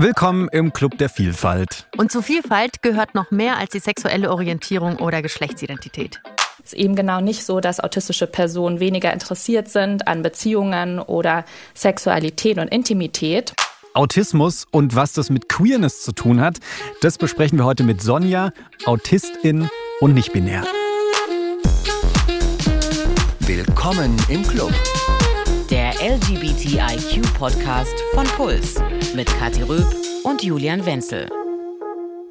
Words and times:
Willkommen 0.00 0.48
im 0.52 0.72
Club 0.72 0.96
der 0.98 1.08
Vielfalt. 1.08 1.88
Und 1.96 2.12
zu 2.12 2.22
Vielfalt 2.22 2.82
gehört 2.82 3.16
noch 3.16 3.32
mehr 3.32 3.56
als 3.56 3.70
die 3.70 3.80
sexuelle 3.80 4.30
Orientierung 4.30 4.98
oder 4.98 5.22
Geschlechtsidentität. 5.22 6.20
Es 6.64 6.72
ist 6.72 6.78
eben 6.78 6.94
genau 6.94 7.20
nicht 7.20 7.44
so, 7.44 7.58
dass 7.58 7.80
autistische 7.80 8.28
Personen 8.28 8.78
weniger 8.78 9.12
interessiert 9.12 9.66
sind 9.66 10.06
an 10.06 10.22
Beziehungen 10.22 11.00
oder 11.00 11.44
Sexualität 11.74 12.58
und 12.58 12.68
Intimität. 12.68 13.54
Autismus 13.92 14.66
und 14.70 14.94
was 14.94 15.14
das 15.14 15.30
mit 15.30 15.48
Queerness 15.48 16.02
zu 16.02 16.12
tun 16.12 16.40
hat, 16.40 16.58
das 17.00 17.18
besprechen 17.18 17.58
wir 17.58 17.64
heute 17.64 17.82
mit 17.82 18.00
Sonja, 18.00 18.52
Autistin 18.84 19.68
und 19.98 20.14
nicht 20.14 20.32
binär. 20.32 20.62
Willkommen 23.40 24.16
im 24.28 24.46
Club. 24.46 24.72
LGBTIQ-Podcast 26.00 27.94
von 28.14 28.24
Puls 28.36 28.76
mit 29.14 29.26
Kathi 29.26 29.62
Röb 29.62 29.84
und 30.22 30.44
Julian 30.44 30.86
Wenzel. 30.86 31.28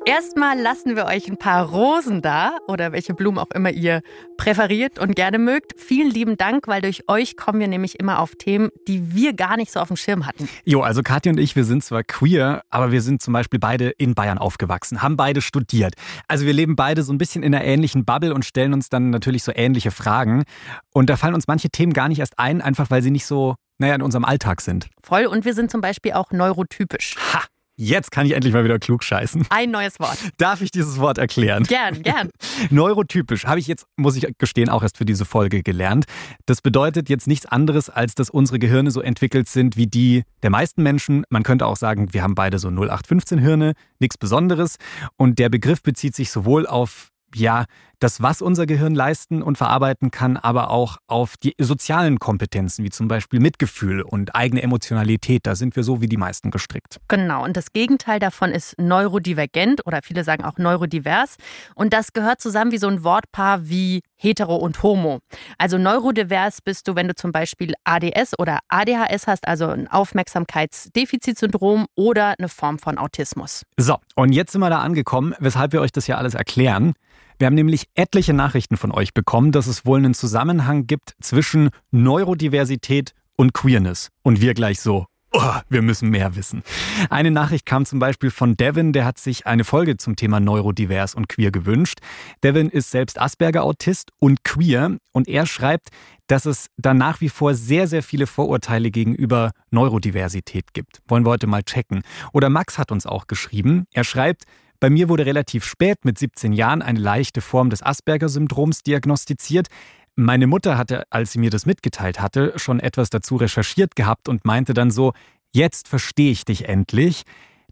Erstmal 0.07 0.57
lassen 0.57 0.95
wir 0.95 1.03
euch 1.03 1.27
ein 1.27 1.35
paar 1.35 1.67
Rosen 1.67 2.21
da 2.21 2.59
oder 2.69 2.93
welche 2.93 3.13
Blumen 3.13 3.37
auch 3.37 3.51
immer 3.51 3.71
ihr 3.71 3.99
präferiert 4.37 4.99
und 4.99 5.17
gerne 5.17 5.37
mögt. 5.37 5.77
Vielen 5.77 6.09
lieben 6.09 6.37
Dank, 6.37 6.65
weil 6.69 6.81
durch 6.81 7.09
euch 7.09 7.35
kommen 7.35 7.59
wir 7.59 7.67
nämlich 7.67 7.99
immer 7.99 8.19
auf 8.19 8.35
Themen, 8.35 8.69
die 8.87 9.13
wir 9.13 9.33
gar 9.33 9.57
nicht 9.57 9.69
so 9.69 9.81
auf 9.81 9.89
dem 9.89 9.97
Schirm 9.97 10.25
hatten. 10.25 10.47
Jo, 10.63 10.79
also 10.79 11.03
Kathi 11.03 11.27
und 11.27 11.37
ich, 11.37 11.57
wir 11.57 11.65
sind 11.65 11.83
zwar 11.83 12.03
queer, 12.05 12.61
aber 12.69 12.93
wir 12.93 13.01
sind 13.01 13.21
zum 13.21 13.33
Beispiel 13.33 13.59
beide 13.59 13.89
in 13.89 14.15
Bayern 14.15 14.37
aufgewachsen, 14.37 15.01
haben 15.01 15.17
beide 15.17 15.41
studiert. 15.41 15.95
Also 16.29 16.45
wir 16.45 16.53
leben 16.53 16.77
beide 16.77 17.03
so 17.03 17.11
ein 17.11 17.17
bisschen 17.17 17.43
in 17.43 17.53
einer 17.53 17.65
ähnlichen 17.65 18.05
Bubble 18.05 18.33
und 18.33 18.45
stellen 18.45 18.71
uns 18.71 18.87
dann 18.87 19.09
natürlich 19.09 19.43
so 19.43 19.51
ähnliche 19.53 19.91
Fragen. 19.91 20.45
Und 20.93 21.09
da 21.09 21.17
fallen 21.17 21.35
uns 21.35 21.47
manche 21.47 21.69
Themen 21.69 21.91
gar 21.91 22.07
nicht 22.07 22.19
erst 22.19 22.39
ein, 22.39 22.61
einfach 22.61 22.89
weil 22.89 23.01
sie 23.01 23.11
nicht 23.11 23.25
so, 23.25 23.55
naja, 23.77 23.95
in 23.95 24.01
unserem 24.01 24.23
Alltag 24.23 24.61
sind. 24.61 24.87
Voll. 25.03 25.25
Und 25.25 25.43
wir 25.43 25.53
sind 25.53 25.69
zum 25.69 25.81
Beispiel 25.81 26.13
auch 26.13 26.31
neurotypisch. 26.31 27.17
Ha! 27.33 27.43
Jetzt 27.79 28.09
kann 28.09 28.25
ich 28.25 28.31
endlich 28.31 28.55
mal 28.55 28.63
wieder 28.63 28.79
klug 28.79 29.03
scheißen. 29.03 29.45
Ein 29.51 29.69
neues 29.69 29.99
Wort. 29.99 30.17
Darf 30.37 30.61
ich 30.61 30.71
dieses 30.71 30.97
Wort 30.97 31.19
erklären? 31.19 31.61
Gern, 31.63 32.01
gern. 32.01 32.31
Neurotypisch 32.71 33.45
habe 33.45 33.59
ich 33.59 33.67
jetzt, 33.67 33.85
muss 33.97 34.15
ich 34.15 34.27
gestehen, 34.39 34.67
auch 34.69 34.81
erst 34.81 34.97
für 34.97 35.05
diese 35.05 35.25
Folge 35.25 35.61
gelernt. 35.61 36.05
Das 36.47 36.63
bedeutet 36.63 37.07
jetzt 37.07 37.27
nichts 37.27 37.45
anderes, 37.45 37.91
als 37.91 38.15
dass 38.15 38.31
unsere 38.31 38.57
Gehirne 38.57 38.89
so 38.89 38.99
entwickelt 38.99 39.47
sind 39.47 39.77
wie 39.77 39.85
die 39.85 40.23
der 40.41 40.49
meisten 40.49 40.81
Menschen. 40.81 41.23
Man 41.29 41.43
könnte 41.43 41.67
auch 41.67 41.77
sagen, 41.77 42.13
wir 42.13 42.23
haben 42.23 42.33
beide 42.33 42.57
so 42.57 42.69
0815 42.69 43.37
Hirne, 43.37 43.73
nichts 43.99 44.17
Besonderes. 44.17 44.77
Und 45.15 45.37
der 45.37 45.49
Begriff 45.49 45.83
bezieht 45.83 46.15
sich 46.15 46.31
sowohl 46.31 46.65
auf 46.65 47.09
ja, 47.35 47.65
das, 47.99 48.21
was 48.21 48.41
unser 48.41 48.65
Gehirn 48.65 48.95
leisten 48.95 49.41
und 49.41 49.57
verarbeiten 49.57 50.11
kann, 50.11 50.37
aber 50.37 50.69
auch 50.69 50.97
auf 51.07 51.35
die 51.37 51.55
sozialen 51.59 52.19
Kompetenzen, 52.19 52.83
wie 52.83 52.89
zum 52.89 53.07
Beispiel 53.07 53.39
Mitgefühl 53.39 54.01
und 54.01 54.35
eigene 54.35 54.61
Emotionalität. 54.61 55.47
Da 55.47 55.55
sind 55.55 55.75
wir 55.75 55.83
so 55.83 56.01
wie 56.01 56.07
die 56.07 56.17
meisten 56.17 56.51
gestrickt. 56.51 56.99
Genau, 57.07 57.43
und 57.43 57.57
das 57.57 57.73
Gegenteil 57.73 58.19
davon 58.19 58.51
ist 58.51 58.77
neurodivergent 58.79 59.85
oder 59.85 60.01
viele 60.03 60.23
sagen 60.23 60.43
auch 60.43 60.57
neurodivers. 60.57 61.37
Und 61.75 61.93
das 61.93 62.13
gehört 62.13 62.41
zusammen 62.41 62.71
wie 62.71 62.77
so 62.77 62.87
ein 62.87 63.03
Wortpaar 63.03 63.67
wie 63.67 64.01
hetero 64.15 64.55
und 64.55 64.83
homo. 64.83 65.19
Also 65.57 65.77
neurodivers 65.77 66.61
bist 66.61 66.87
du, 66.87 66.95
wenn 66.95 67.07
du 67.07 67.15
zum 67.15 67.31
Beispiel 67.31 67.73
ADS 67.83 68.37
oder 68.37 68.59
ADHS 68.67 69.27
hast, 69.27 69.47
also 69.47 69.67
ein 69.67 69.87
Aufmerksamkeitsdefizitsyndrom 69.87 71.85
oder 71.95 72.35
eine 72.37 72.49
Form 72.49 72.79
von 72.79 72.97
Autismus. 72.97 73.63
So, 73.77 73.97
und 74.15 74.33
jetzt 74.33 74.51
sind 74.51 74.61
wir 74.61 74.69
da 74.69 74.79
angekommen, 74.79 75.35
weshalb 75.39 75.73
wir 75.73 75.81
euch 75.81 75.91
das 75.91 76.07
ja 76.07 76.17
alles 76.17 76.33
erklären. 76.33 76.93
Wir 77.39 77.45
haben 77.45 77.55
nämlich 77.55 77.87
etliche 77.93 78.33
Nachrichten 78.33 78.77
von 78.77 78.91
euch 78.91 79.13
bekommen, 79.13 79.51
dass 79.51 79.67
es 79.67 79.85
wohl 79.85 79.99
einen 79.99 80.15
Zusammenhang 80.15 80.87
gibt 80.87 81.13
zwischen 81.21 81.69
Neurodiversität 81.91 83.13
und 83.35 83.53
Queerness. 83.53 84.09
Und 84.23 84.41
wir 84.41 84.55
gleich 84.55 84.79
so, 84.79 85.05
oh, 85.33 85.53
wir 85.69 85.83
müssen 85.83 86.09
mehr 86.09 86.35
wissen. 86.35 86.63
Eine 87.11 87.29
Nachricht 87.29 87.67
kam 87.67 87.85
zum 87.85 87.99
Beispiel 87.99 88.31
von 88.31 88.57
Devin, 88.57 88.91
der 88.91 89.05
hat 89.05 89.19
sich 89.19 89.45
eine 89.45 89.63
Folge 89.65 89.97
zum 89.97 90.15
Thema 90.15 90.39
Neurodivers 90.39 91.13
und 91.13 91.29
Queer 91.29 91.51
gewünscht. 91.51 91.99
Devin 92.43 92.69
ist 92.69 92.89
selbst 92.89 93.21
Asperger-Autist 93.21 94.11
und 94.17 94.43
queer 94.43 94.97
und 95.11 95.27
er 95.27 95.45
schreibt, 95.45 95.89
dass 96.25 96.47
es 96.47 96.67
da 96.77 96.95
nach 96.95 97.21
wie 97.21 97.29
vor 97.29 97.53
sehr, 97.53 97.87
sehr 97.87 98.01
viele 98.01 98.25
Vorurteile 98.25 98.89
gegenüber 98.89 99.51
Neurodiversität 99.69 100.73
gibt. 100.73 101.01
Wollen 101.07 101.23
wir 101.23 101.29
heute 101.29 101.47
mal 101.47 101.61
checken. 101.61 102.01
Oder 102.33 102.49
Max 102.49 102.79
hat 102.79 102.91
uns 102.91 103.05
auch 103.05 103.27
geschrieben. 103.27 103.85
Er 103.93 104.03
schreibt, 104.03 104.45
bei 104.79 104.89
mir 104.89 105.09
wurde 105.09 105.25
relativ 105.25 105.65
spät 105.65 106.05
mit 106.05 106.17
17 106.17 106.53
Jahren 106.53 106.81
eine 106.81 106.99
leichte 106.99 107.41
Form 107.41 107.69
des 107.69 107.83
Asperger-Syndroms 107.83 108.83
diagnostiziert. 108.83 109.67
Meine 110.15 110.47
Mutter 110.47 110.77
hatte, 110.77 111.03
als 111.09 111.31
sie 111.31 111.39
mir 111.39 111.49
das 111.49 111.65
mitgeteilt 111.65 112.19
hatte, 112.19 112.53
schon 112.57 112.79
etwas 112.79 113.09
dazu 113.09 113.35
recherchiert 113.35 113.95
gehabt 113.95 114.27
und 114.27 114.45
meinte 114.45 114.73
dann 114.73 114.91
so, 114.91 115.13
jetzt 115.53 115.87
verstehe 115.87 116.31
ich 116.31 116.45
dich 116.45 116.67
endlich. 116.67 117.23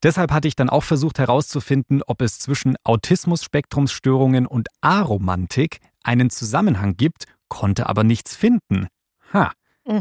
Deshalb 0.03 0.31
hatte 0.31 0.47
ich 0.47 0.55
dann 0.55 0.69
auch 0.69 0.83
versucht 0.83 1.19
herauszufinden, 1.19 2.01
ob 2.05 2.21
es 2.21 2.39
zwischen 2.39 2.75
Autismus-Spektrumsstörungen 2.83 4.45
und 4.45 4.67
Aromantik 4.81 5.79
einen 6.03 6.29
Zusammenhang 6.29 6.97
gibt, 6.97 7.25
konnte 7.47 7.87
aber 7.87 8.03
nichts 8.03 8.35
finden. 8.35 8.87
Ha. 9.33 9.51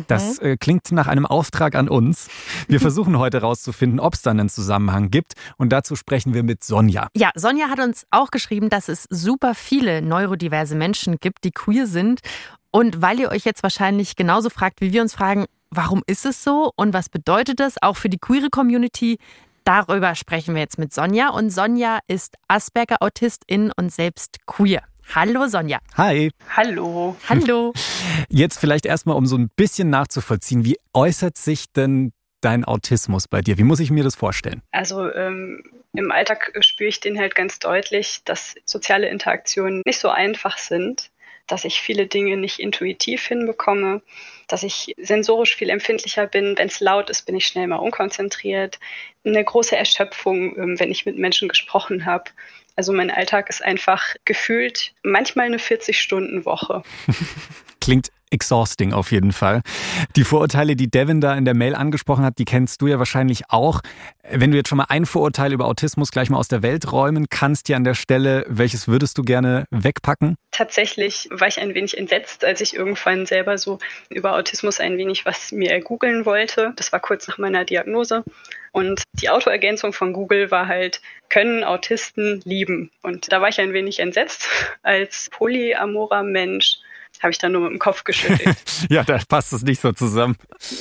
Das 0.09 0.41
mhm. 0.41 0.47
äh, 0.47 0.57
klingt 0.57 0.91
nach 0.93 1.07
einem 1.07 1.27
Auftrag 1.27 1.75
an 1.75 1.89
uns. 1.89 2.29
Wir 2.69 2.81
versuchen 2.81 3.19
heute 3.19 3.41
herauszufinden, 3.41 4.01
ob 4.01 4.15
es 4.15 4.23
da 4.23 4.31
einen 4.31 4.49
Zusammenhang 4.49 5.11
gibt. 5.11 5.35
Und 5.57 5.71
dazu 5.71 5.97
sprechen 5.97 6.35
wir 6.35 6.43
mit 6.43 6.65
Sonja. 6.65 7.09
Ja, 7.15 7.31
Sonja 7.35 7.69
hat 7.69 7.81
uns 7.81 8.07
auch 8.11 8.31
geschrieben, 8.31 8.71
dass 8.71 8.89
es 8.89 9.07
super 9.11 9.55
viele 9.55 10.03
neurodiverse 10.03 10.75
Menschen 10.75 11.19
gibt, 11.21 11.45
die 11.45 11.51
queer 11.51 11.87
sind. 11.87 12.21
Und 12.71 13.03
weil 13.03 13.21
ihr 13.21 13.31
euch 13.31 13.45
jetzt 13.45 13.63
wahrscheinlich 13.63 14.17
genauso 14.17 14.51
fragt, 14.51 14.81
wie 14.81 14.93
wir 14.93 15.03
uns 15.03 15.15
fragen, 15.15 15.47
warum 15.71 16.03
ist 16.07 16.27
es 16.27 16.43
so 16.43 16.73
und 16.77 16.93
was 16.93 17.09
bedeutet 17.09 17.61
das 17.61 17.77
auch 17.83 17.97
für 17.97 18.09
die 18.09 18.19
queere 18.19 18.49
Community, 18.51 19.19
darüber 19.65 20.15
sprechen 20.15 20.55
wir 20.55 20.63
jetzt 20.63 20.79
mit 20.79 20.93
Sonja. 20.93 21.29
Und 21.29 21.51
Sonja 21.51 22.01
ist 22.07 22.37
Asperger-Autistin 22.49 23.73
und 23.77 23.93
selbst 23.93 24.45
queer. 24.47 24.83
Hallo 25.13 25.47
Sonja. 25.47 25.79
Hi. 25.97 26.31
Hallo. 26.57 27.17
Hallo. 27.29 27.73
Jetzt 28.29 28.59
vielleicht 28.59 28.87
erstmal, 28.87 29.17
um 29.17 29.27
so 29.27 29.37
ein 29.37 29.51
bisschen 29.57 29.91
nachzuvollziehen, 29.91 30.65
wie 30.65 30.77
äußert 30.93 31.37
sich 31.37 31.73
denn 31.73 32.13
dein 32.41 32.65
Autismus 32.65 33.29
bei 33.29 33.41
dir? 33.41 33.59
Wie 33.59 33.65
muss 33.65 33.81
ich 33.81 33.91
mir 33.91 34.05
das 34.05 34.15
vorstellen? 34.15 34.63
Also 34.73 35.11
ähm, 35.13 35.63
im 35.95 36.11
Alltag 36.11 36.53
spüre 36.61 36.89
ich 36.89 37.01
den 37.01 37.19
halt 37.19 37.35
ganz 37.35 37.59
deutlich, 37.59 38.23
dass 38.25 38.55
soziale 38.65 39.09
Interaktionen 39.09 39.83
nicht 39.87 39.99
so 39.99 40.11
einfach 40.11 40.59
sind, 40.59 41.11
dass 41.47 41.65
ich 41.65 41.81
viele 41.81 42.07
Dinge 42.07 42.37
nicht 42.37 42.59
intuitiv 42.59 43.27
hinbekomme, 43.27 44.03
dass 44.49 44.63
ich 44.63 44.95
sensorisch 44.99 45.55
viel 45.57 45.71
empfindlicher 45.71 46.27
bin. 46.27 46.57
Wenn 46.57 46.69
es 46.69 46.81
laut 46.81 47.11
ist, 47.11 47.23
bin 47.23 47.37
ich 47.37 47.47
schnell 47.47 47.67
mal 47.67 47.77
unkonzentriert. 47.77 48.79
Eine 49.25 49.45
große 49.45 49.77
Erschöpfung, 49.77 50.57
ähm, 50.57 50.81
wenn 50.81 50.91
ich 50.91 51.07
mit 51.07 51.19
Menschen 51.19 51.49
gesprochen 51.49 52.07
habe. 52.07 52.25
Also 52.77 52.93
mein 52.93 53.11
Alltag 53.11 53.49
ist 53.49 53.65
einfach 53.65 54.17
gefühlt 54.25 54.95
manchmal 55.03 55.47
eine 55.47 55.59
40-Stunden-Woche. 55.59 56.83
Klingt 57.81 58.11
exhausting 58.31 58.93
auf 58.93 59.13
jeden 59.13 59.33
Fall. 59.33 59.63
Die 60.17 60.25
Vorurteile, 60.25 60.75
die 60.75 60.91
Devin 60.91 61.21
da 61.21 61.35
in 61.35 61.45
der 61.45 61.55
Mail 61.55 61.77
angesprochen 61.77 62.25
hat, 62.25 62.39
die 62.39 62.45
kennst 62.45 62.83
du 62.83 62.89
ja 62.89 62.99
wahrscheinlich 62.99 63.45
auch. 63.49 63.81
Wenn 64.29 64.51
du 64.51 64.57
jetzt 64.57 64.69
schon 64.69 64.79
mal 64.79 64.87
ein 64.89 65.07
Vorurteil 65.07 65.53
über 65.53 65.67
Autismus 65.67 66.11
gleich 66.11 66.31
mal 66.31 66.39
aus 66.39 66.49
der 66.49 66.63
Welt 66.63 66.91
räumen 66.91 67.29
kannst, 67.31 67.69
hier 67.69 67.77
an 67.77 67.85
der 67.85 67.95
Stelle, 67.95 68.45
welches 68.49 68.89
würdest 68.89 69.19
du 69.19 69.23
gerne 69.23 69.67
wegpacken? 69.71 70.37
Tatsächlich 70.51 71.29
war 71.31 71.47
ich 71.47 71.61
ein 71.61 71.75
wenig 71.75 71.97
entsetzt, 71.97 72.45
als 72.45 72.61
ich 72.61 72.75
irgendwann 72.75 73.25
selber 73.27 73.57
so 73.57 73.79
über 74.11 74.35
Autismus 74.35 74.81
ein 74.81 74.99
wenig 74.99 75.25
was 75.25 75.53
mir 75.53 75.71
ergoogeln 75.71 76.27
wollte. 76.27 76.73
Das 76.75 76.93
war 76.93 76.99
kurz 76.99 77.29
nach 77.29 77.39
meiner 77.39 77.65
Diagnose. 77.65 78.25
Und 78.75 79.05
die 79.13 79.31
Autoergänzung 79.31 79.93
von 79.93 80.13
Google 80.13 80.51
war 80.51 80.67
halt, 80.67 81.01
können 81.29 81.63
Autisten 81.63 82.43
lieben? 82.45 82.91
Und 83.03 83.31
da 83.31 83.41
war 83.41 83.49
ich 83.49 83.61
ein 83.61 83.73
wenig 83.73 84.01
entsetzt 84.01 84.49
als 84.83 85.31
polyamorer 85.31 86.25
Mensch 86.25 86.79
habe 87.25 87.33
ich 87.33 87.39
dann 87.39 87.53
nur 87.53 87.63
mit 87.63 87.71
dem 87.71 87.79
Kopf 87.79 88.05
geschüttelt. 88.05 88.57
ja, 88.91 89.03
da 89.03 89.19
passt 89.27 89.53
es 89.55 89.63
nicht 89.63 89.81
so 89.81 89.93
zusammen. 89.93 90.37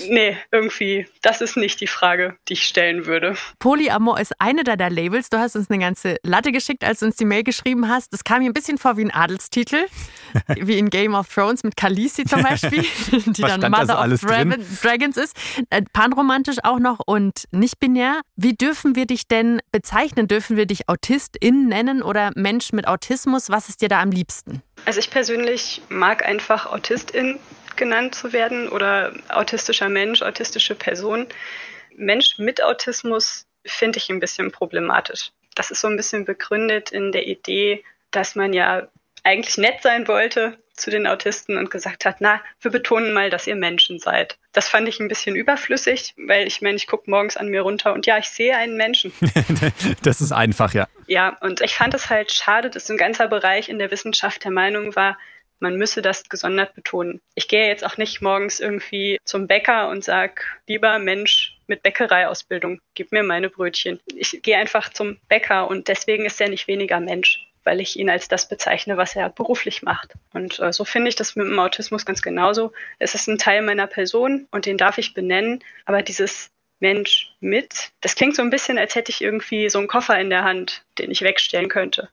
Nee, 0.10 0.38
irgendwie, 0.52 1.08
das 1.22 1.40
ist 1.40 1.56
nicht 1.56 1.80
die 1.80 1.88
Frage, 1.88 2.36
die 2.50 2.54
ich 2.54 2.66
stellen 2.66 3.06
würde. 3.06 3.36
Polyamor 3.60 4.20
ist 4.20 4.34
eine 4.40 4.66
deiner 4.66 4.90
Labels. 4.90 5.30
Du 5.30 5.40
hast 5.40 5.56
uns 5.56 5.70
eine 5.70 5.80
ganze 5.80 6.18
Latte 6.22 6.52
geschickt, 6.52 6.84
als 6.84 7.00
du 7.00 7.06
uns 7.06 7.16
die 7.16 7.24
Mail 7.24 7.44
geschrieben 7.44 7.88
hast. 7.88 8.12
Das 8.12 8.26
kam 8.26 8.44
mir 8.44 8.50
ein 8.50 8.54
bisschen 8.54 8.78
vor 8.78 8.98
wie 8.98 9.06
ein 9.06 9.12
Adelstitel, 9.12 9.86
wie 10.56 10.78
in 10.78 10.90
Game 10.90 11.16
of 11.16 11.34
Thrones 11.34 11.64
mit 11.64 11.78
Khaleesi 11.78 12.26
zum 12.26 12.44
Beispiel, 12.44 12.84
die 13.12 13.42
dann 13.42 13.62
Mother 13.72 14.00
of 14.00 14.20
Dra 14.20 14.44
Dragons 14.82 15.16
ist. 15.16 15.38
Äh, 15.70 15.84
panromantisch 15.94 16.58
auch 16.64 16.80
noch 16.80 17.00
und 17.06 17.46
nicht 17.52 17.80
binär. 17.80 18.20
Wie 18.36 18.54
dürfen 18.54 18.98
wir 18.98 19.06
dich 19.06 19.30
denn 19.30 19.62
bezeichnen? 19.72 20.28
Dürfen 20.28 20.58
wir 20.58 20.66
dich 20.66 20.90
Autistin 20.90 21.68
nennen 21.68 22.02
oder 22.04 22.32
Mensch 22.36 22.74
mit 22.74 22.86
Autismus? 22.86 23.50
Was 23.50 23.70
ist 23.70 23.82
dir 23.82 23.88
da 23.88 24.02
am 24.02 24.12
liebsten? 24.12 24.62
Also 24.86 25.00
ich 25.00 25.10
persönlich 25.10 25.82
mag 25.90 26.26
einfach 26.26 26.66
Autistin 26.66 27.40
genannt 27.76 28.16
zu 28.16 28.34
werden 28.34 28.70
oder 28.70 29.14
autistischer 29.30 29.90
Mensch, 29.90 30.22
autistische 30.22 30.76
Person. 30.76 31.28
Mensch 31.96 32.38
mit 32.38 32.64
Autismus 32.64 33.46
finde 33.66 33.98
ich 33.98 34.10
ein 34.10 34.20
bisschen 34.20 34.52
problematisch. 34.52 35.32
Das 35.56 35.72
ist 35.72 35.82
so 35.82 35.88
ein 35.88 35.98
bisschen 35.98 36.26
begründet 36.26 36.92
in 36.92 37.12
der 37.12 37.28
Idee, 37.28 37.84
dass 38.12 38.36
man 38.36 38.54
ja 38.54 38.88
eigentlich 39.24 39.58
nett 39.58 39.82
sein 39.82 40.08
wollte 40.08 40.58
zu 40.74 40.90
den 40.90 41.08
Autisten 41.08 41.58
und 41.58 41.70
gesagt 41.70 42.06
hat, 42.06 42.18
na, 42.20 42.42
wir 42.62 42.72
betonen 42.72 43.14
mal, 43.14 43.30
dass 43.30 43.48
ihr 43.48 43.56
Menschen 43.56 44.00
seid. 44.00 44.38
Das 44.54 44.70
fand 44.70 44.88
ich 44.88 45.00
ein 45.00 45.08
bisschen 45.08 45.36
überflüssig, 45.36 46.14
weil 46.18 46.48
ich 46.48 46.62
meine, 46.62 46.76
ich 46.76 46.88
gucke 46.88 47.10
morgens 47.10 47.38
an 47.38 47.48
mir 47.48 47.62
runter 47.62 47.94
und 47.94 48.06
ja, 48.06 48.18
ich 48.18 48.30
sehe 48.30 48.56
einen 48.58 48.76
Menschen. 48.76 49.14
das 50.04 50.20
ist 50.20 50.32
einfach, 50.32 50.74
ja. 50.74 50.88
Ja, 51.08 51.38
und 51.42 51.62
ich 51.62 51.76
fand 51.76 51.94
es 51.94 52.10
halt 52.10 52.32
schade, 52.32 52.70
dass 52.70 52.90
ein 52.90 52.98
ganzer 52.98 53.28
Bereich 53.28 53.70
in 53.70 53.80
der 53.80 53.92
Wissenschaft 53.92 54.44
der 54.44 54.52
Meinung 54.52 54.96
war, 54.96 55.18
man 55.60 55.78
müsse 55.78 56.02
das 56.02 56.28
gesondert 56.28 56.76
betonen. 56.76 57.22
Ich 57.36 57.48
gehe 57.48 57.68
jetzt 57.68 57.86
auch 57.86 57.98
nicht 57.98 58.22
morgens 58.22 58.60
irgendwie 58.60 59.20
zum 59.24 59.48
Bäcker 59.48 59.90
und 59.90 60.04
sage, 60.04 60.42
lieber 60.68 61.00
Mensch 61.00 61.58
mit 61.68 61.84
Bäckereiausbildung, 61.84 62.82
gib 62.96 63.14
mir 63.14 63.24
meine 63.24 63.50
Brötchen. 63.50 64.00
Ich 64.14 64.42
gehe 64.42 64.58
einfach 64.58 64.90
zum 64.90 65.20
Bäcker 65.30 65.70
und 65.70 65.88
deswegen 65.88 66.26
ist 66.26 66.42
er 66.42 66.50
nicht 66.50 66.68
weniger 66.68 67.00
Mensch 67.00 67.48
weil 67.64 67.82
ich 67.82 67.98
ihn 67.98 68.10
als 68.10 68.28
das 68.28 68.48
bezeichne, 68.48 68.98
was 68.98 69.16
er 69.16 69.30
beruflich 69.30 69.84
macht. 69.84 70.14
Und 70.34 70.60
äh, 70.60 70.74
so 70.74 70.86
finde 70.86 71.10
ich 71.10 71.16
das 71.16 71.36
mit 71.36 71.48
dem 71.48 71.60
Autismus 71.60 72.06
ganz 72.06 72.22
genauso. 72.22 72.72
Es 73.00 73.16
ist 73.16 73.28
ein 73.28 73.38
Teil 73.38 73.62
meiner 73.62 73.88
Person 73.88 74.48
und 74.52 74.66
den 74.66 74.78
darf 74.78 74.98
ich 74.98 75.14
benennen, 75.14 75.64
aber 75.86 76.02
dieses 76.02 76.52
Mensch 76.80 77.34
mit, 77.40 77.92
das 78.02 78.16
klingt 78.16 78.36
so 78.36 78.42
ein 78.42 78.50
bisschen, 78.50 78.78
als 78.78 78.96
hätte 78.96 79.12
ich 79.12 79.22
irgendwie 79.22 79.70
so 79.70 79.80
einen 79.80 79.88
Koffer 79.88 80.20
in 80.20 80.30
der 80.30 80.44
Hand, 80.44 80.84
den 80.98 81.12
ich 81.12 81.22
wegstellen 81.22 81.70
könnte. 81.70 82.10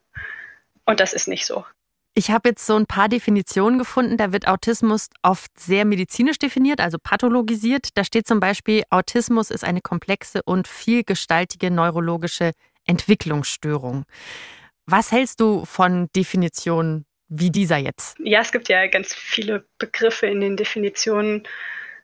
Und 0.85 0.99
das 0.99 1.13
ist 1.13 1.27
nicht 1.27 1.45
so. 1.45 1.65
Ich 2.13 2.29
habe 2.29 2.49
jetzt 2.49 2.65
so 2.65 2.75
ein 2.75 2.87
paar 2.87 3.07
Definitionen 3.07 3.79
gefunden. 3.79 4.17
Da 4.17 4.33
wird 4.33 4.47
Autismus 4.47 5.09
oft 5.21 5.57
sehr 5.57 5.85
medizinisch 5.85 6.39
definiert, 6.39 6.81
also 6.81 6.97
pathologisiert. 7.01 7.89
Da 7.95 8.03
steht 8.03 8.27
zum 8.27 8.41
Beispiel, 8.41 8.83
Autismus 8.89 9.49
ist 9.49 9.63
eine 9.63 9.81
komplexe 9.81 10.41
und 10.43 10.67
vielgestaltige 10.67 11.71
neurologische 11.71 12.51
Entwicklungsstörung. 12.85 14.05
Was 14.85 15.11
hältst 15.11 15.39
du 15.39 15.65
von 15.65 16.07
Definitionen 16.15 17.05
wie 17.27 17.49
dieser 17.49 17.77
jetzt? 17.77 18.17
Ja, 18.19 18.41
es 18.41 18.51
gibt 18.51 18.67
ja 18.67 18.87
ganz 18.87 19.13
viele 19.13 19.65
Begriffe 19.77 20.27
in 20.27 20.41
den 20.41 20.57
Definitionen, 20.57 21.47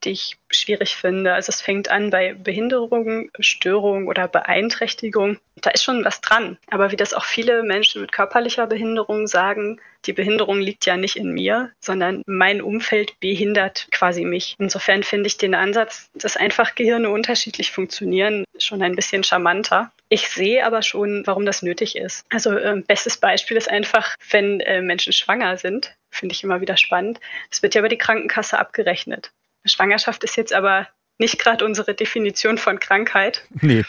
die 0.03 0.11
ich 0.11 0.37
schwierig 0.49 0.95
finde. 0.95 1.33
Also 1.33 1.49
es 1.49 1.61
fängt 1.61 1.89
an 1.89 2.09
bei 2.09 2.33
Behinderung, 2.33 3.29
Störung 3.39 4.07
oder 4.07 4.27
Beeinträchtigung. 4.27 5.37
Da 5.55 5.71
ist 5.71 5.83
schon 5.83 6.05
was 6.05 6.21
dran. 6.21 6.57
Aber 6.69 6.91
wie 6.91 6.95
das 6.95 7.13
auch 7.13 7.25
viele 7.25 7.63
Menschen 7.63 8.01
mit 8.01 8.11
körperlicher 8.11 8.67
Behinderung 8.67 9.27
sagen, 9.27 9.79
die 10.05 10.13
Behinderung 10.13 10.59
liegt 10.59 10.85
ja 10.85 10.95
nicht 10.95 11.15
in 11.15 11.31
mir, 11.31 11.71
sondern 11.79 12.21
mein 12.25 12.61
Umfeld 12.61 13.19
behindert 13.19 13.87
quasi 13.91 14.23
mich. 14.23 14.55
Insofern 14.57 15.03
finde 15.03 15.27
ich 15.27 15.37
den 15.37 15.55
Ansatz, 15.55 16.09
dass 16.13 16.37
einfach 16.37 16.75
Gehirne 16.75 17.09
unterschiedlich 17.09 17.71
funktionieren, 17.71 18.45
schon 18.57 18.81
ein 18.81 18.95
bisschen 18.95 19.23
charmanter. 19.23 19.91
Ich 20.09 20.29
sehe 20.29 20.65
aber 20.65 20.81
schon, 20.81 21.23
warum 21.25 21.45
das 21.45 21.61
nötig 21.61 21.97
ist. 21.97 22.23
Also 22.29 22.51
äh, 22.51 22.81
bestes 22.87 23.17
Beispiel 23.17 23.57
ist 23.57 23.69
einfach, 23.69 24.15
wenn 24.29 24.61
äh, 24.61 24.81
Menschen 24.81 25.11
schwanger 25.11 25.57
sind, 25.57 25.95
finde 26.09 26.33
ich 26.33 26.43
immer 26.43 26.61
wieder 26.61 26.77
spannend. 26.77 27.19
Das 27.49 27.61
wird 27.61 27.75
ja 27.75 27.79
über 27.79 27.89
die 27.89 27.97
Krankenkasse 27.97 28.57
abgerechnet. 28.57 29.31
Schwangerschaft 29.67 30.23
ist 30.23 30.37
jetzt 30.37 30.53
aber 30.53 30.87
nicht 31.17 31.39
gerade 31.39 31.65
unsere 31.65 31.95
Definition 31.95 32.57
von 32.57 32.79
Krankheit. 32.79 33.45
Nee. 33.61 33.83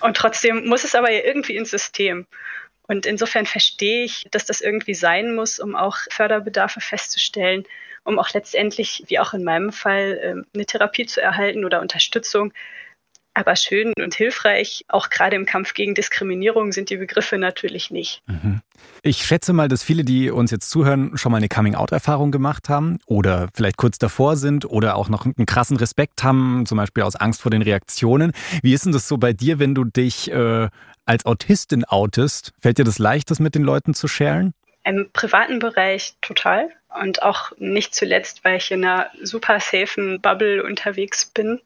Und 0.00 0.16
trotzdem 0.16 0.66
muss 0.66 0.84
es 0.84 0.94
aber 0.94 1.10
ja 1.10 1.24
irgendwie 1.24 1.56
ins 1.56 1.70
System. 1.70 2.26
Und 2.82 3.04
insofern 3.04 3.46
verstehe 3.46 4.04
ich, 4.04 4.26
dass 4.30 4.46
das 4.46 4.60
irgendwie 4.60 4.94
sein 4.94 5.34
muss, 5.34 5.60
um 5.60 5.76
auch 5.76 5.96
Förderbedarfe 6.10 6.80
festzustellen, 6.80 7.64
um 8.04 8.18
auch 8.18 8.30
letztendlich, 8.32 9.04
wie 9.08 9.18
auch 9.18 9.34
in 9.34 9.44
meinem 9.44 9.72
Fall, 9.72 10.18
ähm, 10.22 10.46
eine 10.54 10.64
Therapie 10.64 11.04
zu 11.04 11.20
erhalten 11.20 11.64
oder 11.64 11.80
Unterstützung. 11.80 12.54
Aber 13.34 13.54
schön 13.54 13.92
und 13.98 14.14
hilfreich, 14.14 14.84
auch 14.88 15.10
gerade 15.10 15.36
im 15.36 15.46
Kampf 15.46 15.74
gegen 15.74 15.94
Diskriminierung, 15.94 16.72
sind 16.72 16.90
die 16.90 16.96
Begriffe 16.96 17.38
natürlich 17.38 17.90
nicht. 17.90 18.22
Mhm. 18.26 18.62
Ich 19.02 19.24
schätze 19.24 19.52
mal, 19.52 19.68
dass 19.68 19.82
viele, 19.82 20.04
die 20.04 20.30
uns 20.30 20.50
jetzt 20.50 20.70
zuhören, 20.70 21.16
schon 21.16 21.30
mal 21.30 21.38
eine 21.38 21.48
Coming-out-Erfahrung 21.48 22.32
gemacht 22.32 22.68
haben 22.68 22.98
oder 23.06 23.48
vielleicht 23.54 23.76
kurz 23.76 23.98
davor 23.98 24.36
sind 24.36 24.64
oder 24.64 24.96
auch 24.96 25.08
noch 25.08 25.24
einen 25.24 25.46
krassen 25.46 25.76
Respekt 25.76 26.24
haben, 26.24 26.66
zum 26.66 26.78
Beispiel 26.78 27.04
aus 27.04 27.16
Angst 27.16 27.40
vor 27.40 27.50
den 27.50 27.62
Reaktionen. 27.62 28.32
Wie 28.62 28.74
ist 28.74 28.84
denn 28.84 28.92
das 28.92 29.06
so 29.06 29.18
bei 29.18 29.32
dir, 29.32 29.58
wenn 29.58 29.74
du 29.74 29.84
dich 29.84 30.30
äh, 30.30 30.68
als 31.04 31.24
Autistin 31.24 31.84
outest? 31.84 32.52
Fällt 32.60 32.78
dir 32.78 32.84
das 32.84 32.98
leicht, 32.98 33.30
das 33.30 33.38
mit 33.38 33.54
den 33.54 33.62
Leuten 33.62 33.94
zu 33.94 34.08
sharen? 34.08 34.52
Im 34.84 35.08
privaten 35.12 35.58
Bereich 35.58 36.14
total. 36.22 36.70
Und 37.02 37.22
auch 37.22 37.52
nicht 37.58 37.94
zuletzt, 37.94 38.44
weil 38.44 38.56
ich 38.56 38.70
in 38.70 38.82
einer 38.82 39.10
super 39.22 39.60
safen 39.60 40.20
Bubble 40.20 40.62
unterwegs 40.64 41.26
bin. 41.26 41.60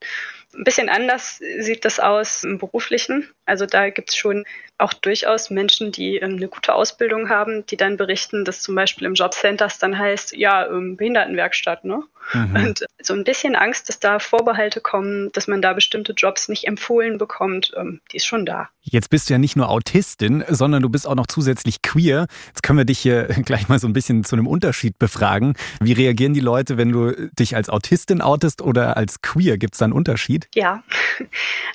Ein 0.55 0.65
bisschen 0.65 0.89
anders 0.89 1.41
sieht 1.61 1.85
das 1.85 1.99
aus 1.99 2.45
im 2.45 2.59
beruflichen. 2.59 3.29
Also 3.47 3.67
da 3.67 3.91
gibt 3.91 4.11
es 4.11 4.17
schon 4.17 4.45
auch 4.79 4.93
durchaus 4.93 5.51
Menschen, 5.51 5.93
die 5.93 6.17
ähm, 6.17 6.37
eine 6.37 6.49
gute 6.49 6.75
Ausbildung 6.75 7.29
haben, 7.29 7.65
die 7.67 7.77
dann 7.77 7.97
berichten, 7.97 8.45
dass 8.45 8.61
zum 8.61 8.75
Beispiel 8.75 9.07
im 9.07 9.15
Jobcenters 9.15 9.79
dann 9.79 9.99
heißt, 9.99 10.37
ja, 10.37 10.67
ähm, 10.67 10.97
Behindertenwerkstatt, 10.97 11.85
ne? 11.85 12.03
Mhm. 12.33 12.57
Und 12.57 12.85
so 13.01 13.15
ein 13.15 13.25
bisschen 13.25 13.57
Angst, 13.57 13.89
dass 13.89 13.99
da 13.99 14.19
Vorbehalte 14.19 14.81
kommen, 14.81 15.31
dass 15.33 15.49
man 15.49 15.61
da 15.61 15.73
bestimmte 15.73 16.13
Jobs 16.13 16.49
nicht 16.49 16.67
empfohlen 16.67 17.19
bekommt, 17.19 17.73
ähm, 17.77 18.01
die 18.13 18.19
ist 18.19 18.27
schon 18.27 18.47
da. 18.47 18.69
Jetzt 18.81 19.11
bist 19.11 19.29
du 19.29 19.35
ja 19.35 19.39
nicht 19.39 19.57
nur 19.57 19.69
Autistin, 19.69 20.45
sondern 20.49 20.83
du 20.83 20.89
bist 20.89 21.07
auch 21.07 21.15
noch 21.15 21.27
zusätzlich 21.27 21.83
queer. 21.83 22.27
Jetzt 22.47 22.63
können 22.63 22.79
wir 22.79 22.85
dich 22.85 22.99
hier 22.99 23.25
gleich 23.45 23.69
mal 23.69 23.79
so 23.79 23.87
ein 23.87 23.93
bisschen 23.93 24.25
zu 24.25 24.37
einem 24.37 24.47
Unterschied 24.47 24.99
befragen. 24.99 25.55
Wie 25.81 25.93
reagieren 25.93 26.35
die 26.35 26.41
Leute, 26.41 26.77
wenn 26.77 26.91
du 26.91 27.31
dich 27.39 27.57
als 27.57 27.69
Autistin 27.69 28.21
outest 28.21 28.63
oder 28.63 28.97
als 28.97 29.21
queer? 29.23 29.59
Gibt 29.59 29.75
es 29.75 29.79
da 29.79 29.87
einen 29.87 29.93
Unterschied? 29.93 30.42
Ja, 30.55 30.83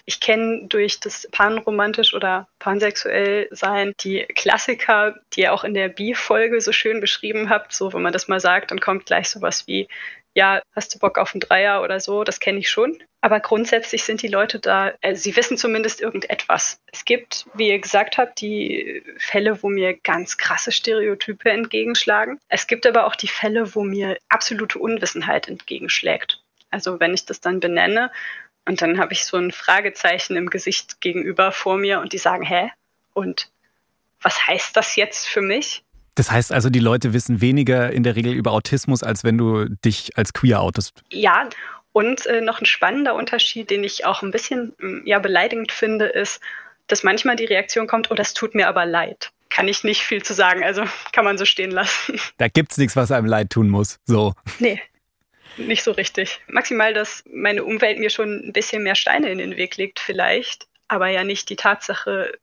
ich 0.06 0.20
kenne 0.20 0.68
durch 0.68 1.00
das 1.00 1.28
panromantisch 1.32 2.14
oder 2.14 2.48
pansexuell 2.60 3.48
sein 3.52 3.94
die 4.00 4.26
Klassiker, 4.36 5.16
die 5.34 5.42
ihr 5.42 5.54
auch 5.54 5.64
in 5.64 5.74
der 5.74 5.90
Bi-Folge 5.90 6.62
so 6.62 6.72
schön 6.72 7.02
beschrieben 7.02 7.50
habt. 7.50 7.74
So, 7.74 7.94
wenn 7.94 8.02
man 8.02 8.14
das 8.14 8.28
mal 8.28 8.40
sagt, 8.40 8.72
dann 8.72 8.80
kommt 8.80 9.06
gleich 9.06 9.30
sowas 9.30 9.68
wie 9.68 9.88
ja, 10.38 10.62
hast 10.76 10.94
du 10.94 11.00
Bock 11.00 11.18
auf 11.18 11.34
einen 11.34 11.40
Dreier 11.40 11.82
oder 11.82 12.00
so, 12.00 12.24
das 12.24 12.40
kenne 12.40 12.60
ich 12.60 12.70
schon. 12.70 13.02
Aber 13.22 13.40
grundsätzlich 13.40 14.04
sind 14.04 14.22
die 14.22 14.28
Leute 14.28 14.60
da, 14.60 14.94
also 15.02 15.20
sie 15.20 15.36
wissen 15.36 15.58
zumindest 15.58 16.00
irgendetwas. 16.00 16.80
Es 16.92 17.06
gibt, 17.06 17.48
wie 17.56 17.70
ihr 17.70 17.80
gesagt 17.80 18.20
habt, 18.20 18.40
die 18.40 19.02
Fälle, 19.18 19.64
wo 19.64 19.70
mir 19.70 19.98
ganz 19.98 20.38
krasse 20.38 20.72
Stereotype 20.72 21.50
entgegenschlagen. 21.50 22.40
Es 22.50 22.68
gibt 22.68 22.86
aber 22.86 23.08
auch 23.08 23.16
die 23.16 23.28
Fälle, 23.28 23.74
wo 23.74 23.84
mir 23.84 24.20
absolute 24.30 24.78
Unwissenheit 24.78 25.48
entgegenschlägt. 25.48 26.40
Also 26.70 27.00
wenn 27.00 27.16
ich 27.16 27.26
das 27.26 27.42
dann 27.42 27.60
benenne 27.60 28.12
und 28.68 28.82
dann 28.82 29.00
habe 29.00 29.14
ich 29.14 29.26
so 29.26 29.38
ein 29.38 29.52
Fragezeichen 29.52 30.36
im 30.36 30.50
Gesicht 30.50 31.02
gegenüber 31.02 31.52
vor 31.52 31.78
mir 31.78 32.02
und 32.02 32.14
die 32.14 32.18
sagen, 32.18 32.44
hä? 32.44 32.70
Und 33.14 33.50
was 34.22 34.48
heißt 34.48 34.76
das 34.76 34.96
jetzt 34.96 35.28
für 35.28 35.42
mich? 35.42 35.84
Das 36.16 36.32
heißt 36.32 36.52
also, 36.52 36.70
die 36.70 36.80
Leute 36.80 37.14
wissen 37.14 37.42
weniger 37.42 37.92
in 37.92 38.04
der 38.04 38.16
Regel 38.16 38.34
über 38.34 38.52
Autismus, 38.52 39.04
als 39.04 39.24
wenn 39.24 39.38
du 39.38 39.66
dich 39.86 40.18
als 40.18 40.34
queer 40.34 40.60
outest. 40.62 41.04
Ja, 41.12 41.48
und 41.94 42.26
äh, 42.26 42.42
noch 42.42 42.60
ein 42.60 42.66
spannender 42.66 43.16
Unterschied, 43.16 43.70
den 43.70 43.84
ich 43.84 44.06
auch 44.06 44.22
ein 44.22 44.32
bisschen 44.32 44.74
mm, 44.80 45.06
ja, 45.06 45.20
beleidigend 45.20 45.72
finde, 45.72 46.06
ist, 46.06 46.42
dass 46.88 47.04
manchmal 47.04 47.36
die 47.36 47.46
Reaktion 47.46 47.88
kommt, 47.88 48.12
oh, 48.12 48.16
das 48.16 48.34
tut 48.34 48.56
mir 48.56 48.68
aber 48.68 48.86
leid. 48.86 49.32
Kann 49.50 49.68
ich 49.68 49.84
nicht 49.84 50.02
viel 50.02 50.24
zu 50.24 50.34
sagen, 50.34 50.64
also 50.64 50.84
kann 51.12 51.24
man 51.24 51.38
so 51.38 51.46
stehen 51.46 51.72
lassen. 51.72 52.20
Da 52.38 52.48
gibt 52.48 52.72
es 52.72 52.78
nichts, 52.78 52.96
was 52.96 53.12
einem 53.12 53.28
leid 53.28 53.50
tun 53.50 53.70
muss. 53.70 54.00
So. 54.06 54.34
Nee, 54.60 54.82
nicht 55.58 55.84
so 55.84 55.92
richtig. 55.92 56.40
Maximal, 56.48 56.94
dass 56.94 57.24
meine 57.32 57.64
Umwelt 57.64 58.00
mir 58.00 58.10
schon 58.10 58.48
ein 58.48 58.54
bisschen 58.54 58.84
mehr 58.84 58.96
Steine 58.96 59.32
in 59.32 59.38
den 59.38 59.58
Weg 59.58 59.78
legt, 59.78 60.00
vielleicht, 60.00 60.68
aber 60.88 61.08
ja 61.08 61.24
nicht 61.24 61.50
die 61.50 61.56
Tatsache, 61.56 62.38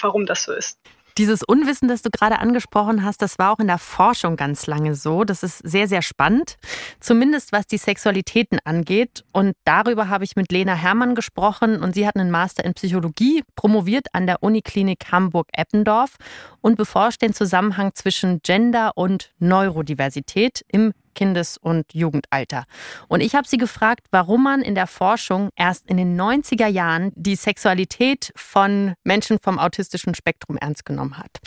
warum 0.00 0.26
das 0.26 0.44
so 0.44 0.52
ist. 0.52 0.78
Dieses 1.16 1.44
Unwissen, 1.44 1.86
das 1.86 2.02
du 2.02 2.10
gerade 2.10 2.40
angesprochen 2.40 3.04
hast, 3.04 3.22
das 3.22 3.38
war 3.38 3.52
auch 3.52 3.60
in 3.60 3.68
der 3.68 3.78
Forschung 3.78 4.34
ganz 4.36 4.66
lange 4.66 4.96
so. 4.96 5.22
Das 5.22 5.44
ist 5.44 5.58
sehr, 5.58 5.86
sehr 5.86 6.02
spannend, 6.02 6.56
zumindest 6.98 7.52
was 7.52 7.68
die 7.68 7.78
Sexualitäten 7.78 8.58
angeht. 8.64 9.22
Und 9.30 9.54
darüber 9.64 10.08
habe 10.08 10.24
ich 10.24 10.34
mit 10.34 10.50
Lena 10.50 10.74
Herrmann 10.74 11.14
gesprochen 11.14 11.80
und 11.80 11.94
sie 11.94 12.04
hat 12.04 12.16
einen 12.16 12.32
Master 12.32 12.64
in 12.64 12.74
Psychologie, 12.74 13.44
promoviert 13.54 14.08
an 14.12 14.26
der 14.26 14.42
Uniklinik 14.42 15.12
Hamburg-Eppendorf 15.12 16.16
und 16.60 16.74
beforscht 16.74 17.22
den 17.22 17.32
Zusammenhang 17.32 17.94
zwischen 17.94 18.42
Gender 18.42 18.96
und 18.96 19.30
Neurodiversität 19.38 20.64
im 20.66 20.94
Kindes- 21.14 21.56
und 21.56 21.92
Jugendalter. 21.92 22.64
Und 23.08 23.20
ich 23.20 23.34
habe 23.34 23.48
sie 23.48 23.56
gefragt, 23.56 24.06
warum 24.10 24.42
man 24.42 24.62
in 24.62 24.74
der 24.74 24.86
Forschung 24.86 25.50
erst 25.56 25.88
in 25.88 25.96
den 25.96 26.20
90er 26.20 26.66
Jahren 26.66 27.12
die 27.14 27.36
Sexualität 27.36 28.32
von 28.36 28.94
Menschen 29.04 29.38
vom 29.42 29.58
autistischen 29.58 30.14
Spektrum 30.14 30.56
ernst 30.56 30.84
genommen 30.84 31.18
hat. 31.18 31.40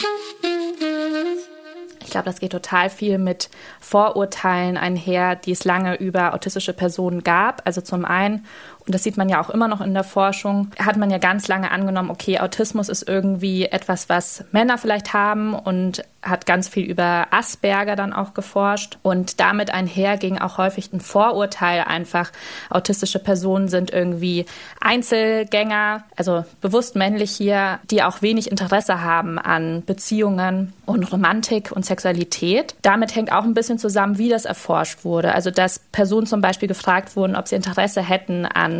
Ich 2.07 2.11
glaube, 2.11 2.25
das 2.25 2.39
geht 2.39 2.53
total 2.53 2.89
viel 2.89 3.17
mit 3.17 3.49
Vorurteilen 3.81 4.77
einher, 4.77 5.35
die 5.35 5.51
es 5.51 5.65
lange 5.65 5.95
über 5.95 6.33
autistische 6.33 6.71
Personen 6.71 7.21
gab. 7.21 7.61
Also 7.65 7.81
zum 7.81 8.05
einen 8.05 8.45
und 8.87 8.95
das 8.95 9.03
sieht 9.03 9.17
man 9.17 9.27
ja 9.27 9.41
auch 9.41 9.49
immer 9.49 9.67
noch 9.67 9.81
in 9.81 9.93
der 9.93 10.05
Forschung, 10.05 10.71
hat 10.79 10.95
man 10.97 11.09
ja 11.09 11.17
ganz 11.17 11.47
lange 11.47 11.71
angenommen, 11.71 12.09
okay, 12.09 12.39
Autismus 12.39 12.87
ist 12.87 13.07
irgendwie 13.07 13.65
etwas, 13.65 14.07
was 14.07 14.45
Männer 14.51 14.77
vielleicht 14.77 15.13
haben 15.13 15.53
und 15.53 16.03
hat 16.21 16.45
ganz 16.45 16.67
viel 16.67 16.85
über 16.85 17.27
Asperger 17.31 17.95
dann 17.95 18.13
auch 18.13 18.33
geforscht 18.33 18.97
und 19.01 19.39
damit 19.39 19.73
einher 19.73 20.17
ging 20.17 20.37
auch 20.39 20.57
häufig 20.57 20.91
ein 20.91 20.99
Vorurteil 20.99 21.81
einfach, 21.81 22.31
autistische 22.69 23.19
Personen 23.19 23.67
sind 23.67 23.91
irgendwie 23.91 24.45
Einzelgänger, 24.81 26.03
also 26.15 26.45
bewusst 26.61 26.95
männlich 26.95 27.31
hier, 27.31 27.79
die 27.91 28.03
auch 28.03 28.21
wenig 28.21 28.51
Interesse 28.51 29.01
haben 29.01 29.37
an 29.37 29.83
Beziehungen 29.85 30.73
und 30.85 31.11
Romantik 31.11 31.71
und 31.71 31.85
Sexualität. 31.85 32.75
Damit 32.81 33.15
hängt 33.15 33.31
auch 33.31 33.43
ein 33.43 33.53
bisschen 33.53 33.79
zusammen, 33.79 34.17
wie 34.17 34.29
das 34.29 34.45
erforscht 34.45 35.03
wurde. 35.03 35.33
Also 35.33 35.51
dass 35.51 35.79
Personen 35.91 36.27
zum 36.27 36.41
Beispiel 36.41 36.67
gefragt 36.67 37.15
wurden, 37.15 37.35
ob 37.35 37.47
sie 37.47 37.55
Interesse 37.55 38.01
hätten 38.01 38.45
an 38.45 38.76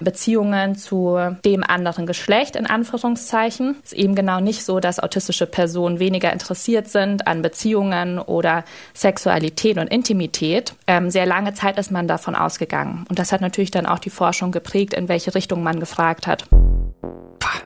Beziehungen 0.00 0.76
zu 0.76 1.18
dem 1.44 1.64
anderen 1.64 2.06
Geschlecht, 2.06 2.56
in 2.56 2.66
Anführungszeichen. 2.66 3.76
Es 3.84 3.92
ist 3.92 3.98
eben 3.98 4.14
genau 4.14 4.40
nicht 4.40 4.64
so, 4.64 4.80
dass 4.80 5.00
autistische 5.00 5.46
Personen 5.46 5.98
weniger 5.98 6.32
interessiert 6.32 6.88
sind 6.88 7.26
an 7.26 7.42
Beziehungen 7.42 8.18
oder 8.18 8.64
Sexualität 8.94 9.78
und 9.78 9.88
Intimität. 9.88 10.74
Ähm, 10.86 11.10
sehr 11.10 11.26
lange 11.26 11.54
Zeit 11.54 11.78
ist 11.78 11.90
man 11.90 12.06
davon 12.06 12.34
ausgegangen. 12.34 13.04
Und 13.08 13.18
das 13.18 13.32
hat 13.32 13.40
natürlich 13.40 13.70
dann 13.70 13.86
auch 13.86 13.98
die 13.98 14.10
Forschung 14.10 14.52
geprägt, 14.52 14.94
in 14.94 15.08
welche 15.08 15.34
Richtung 15.34 15.62
man 15.62 15.80
gefragt 15.80 16.26
hat. 16.26 16.44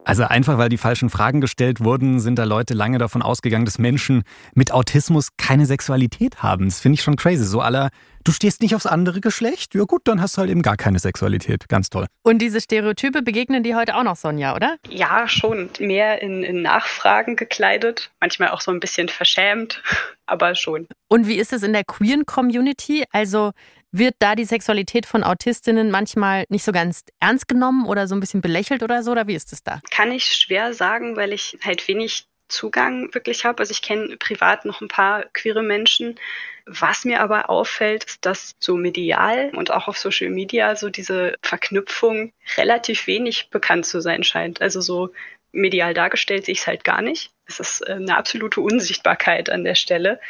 Also 0.05 0.25
einfach, 0.25 0.59
weil 0.59 0.69
die 0.69 0.77
falschen 0.77 1.09
Fragen 1.09 1.41
gestellt 1.41 1.83
wurden, 1.83 2.21
sind 2.21 2.39
da 2.39 2.45
Leute 2.45 2.75
lange 2.75 2.99
davon 2.99 3.23
ausgegangen, 3.23 3.65
dass 3.65 3.79
Menschen 3.79 4.23
mit 4.55 4.71
Autismus 4.71 5.31
keine 5.39 5.65
Sexualität 5.65 6.43
haben. 6.43 6.67
Das 6.67 6.81
finde 6.81 6.95
ich 6.95 7.03
schon 7.03 7.17
crazy. 7.17 7.45
So 7.45 7.61
aller, 7.61 7.89
du 8.23 8.31
stehst 8.31 8.61
nicht 8.61 8.75
aufs 8.75 8.85
andere 8.85 9.23
Geschlecht? 9.23 9.75
Ja 9.75 9.85
gut, 9.85 10.03
dann 10.05 10.21
hast 10.21 10.37
du 10.37 10.41
halt 10.41 10.51
eben 10.51 10.61
gar 10.61 10.77
keine 10.77 10.99
Sexualität. 10.99 11.69
Ganz 11.71 11.89
toll. 11.89 12.07
Und 12.23 12.41
diese 12.41 12.61
Stereotype 12.61 13.23
begegnen 13.23 13.63
die 13.63 13.75
heute 13.75 13.97
auch 13.97 14.03
noch, 14.03 14.17
Sonja, 14.17 14.55
oder? 14.55 14.77
Ja, 14.89 15.27
schon. 15.27 15.71
Mehr 15.79 16.21
in, 16.21 16.43
in 16.43 16.61
Nachfragen 16.61 17.37
gekleidet. 17.37 18.11
Manchmal 18.21 18.51
auch 18.51 18.61
so 18.61 18.71
ein 18.71 18.81
bisschen 18.81 19.09
verschämt, 19.09 19.83
aber 20.27 20.55
schon. 20.55 20.87
Und 21.09 21.29
wie 21.29 21.37
ist 21.37 21.55
es 21.55 21.63
in 21.63 21.73
der 21.73 21.85
queeren 21.85 22.27
Community? 22.27 23.05
Also 23.11 23.53
wird 23.97 24.17
da 24.19 24.35
die 24.35 24.45
Sexualität 24.45 25.07
von 25.07 25.23
Autistinnen 25.23 25.91
manchmal 25.91 26.45
nicht 26.49 26.65
so 26.65 26.73
ganz 26.73 27.05
ernst 27.21 27.49
genommen 27.49 27.87
oder 27.87 28.09
so 28.09 28.15
ein 28.15 28.21
bisschen 28.21 28.41
belächelt 28.41 28.83
oder 28.83 29.03
so? 29.03 29.13
Oder 29.13 29.27
wie 29.27 29.35
ist 29.35 29.53
es 29.53 29.63
da? 29.63 29.81
Kann 29.91 30.11
ich 30.11 30.27
schwer 30.27 30.75
sagen, 30.75 31.17
weil 31.17 31.33
ich 31.33 31.57
halt 31.65 31.87
wenig 31.87 32.27
Zugang 32.49 33.15
wirklich 33.15 33.45
habe. 33.45 33.61
Also 33.61 33.71
ich 33.73 33.83
kenne 33.83 34.17
privat 34.17 34.65
noch 34.65 34.81
ein 34.81 34.89
paar 34.89 35.25
queere 35.33 35.63
Menschen. 35.63 36.19
Was 36.67 37.05
mir 37.05 37.21
aber 37.21 37.51
auffällt, 37.51 38.05
ist, 38.05 38.27
dass 38.27 38.55
so 38.59 38.77
medial 38.77 39.51
und 39.55 39.71
auch 39.71 39.89
auf 39.89 39.99
Social 39.99 40.31
Media 40.31 40.77
so 40.77 40.91
diese 40.91 41.37
Verknüpfung 41.43 42.33
relativ 42.57 43.07
wenig 43.07 43.49
bekannt 43.51 43.87
zu 43.87 44.01
sein 44.01 44.25
scheint. 44.25 44.61
Also 44.61 44.81
so 44.81 45.11
medial 45.53 45.95
dargestellt 45.95 46.47
sehe 46.47 46.53
ich 46.53 46.61
es 46.61 46.67
halt 46.67 46.85
gar 46.85 47.01
nicht. 47.01 47.33
Es 47.47 47.61
ist 47.61 47.81
äh, 47.87 47.93
eine 47.93 48.17
absolute 48.17 48.61
Unsichtbarkeit 48.61 49.51
an 49.51 49.65
der 49.65 49.75
Stelle. 49.75 50.21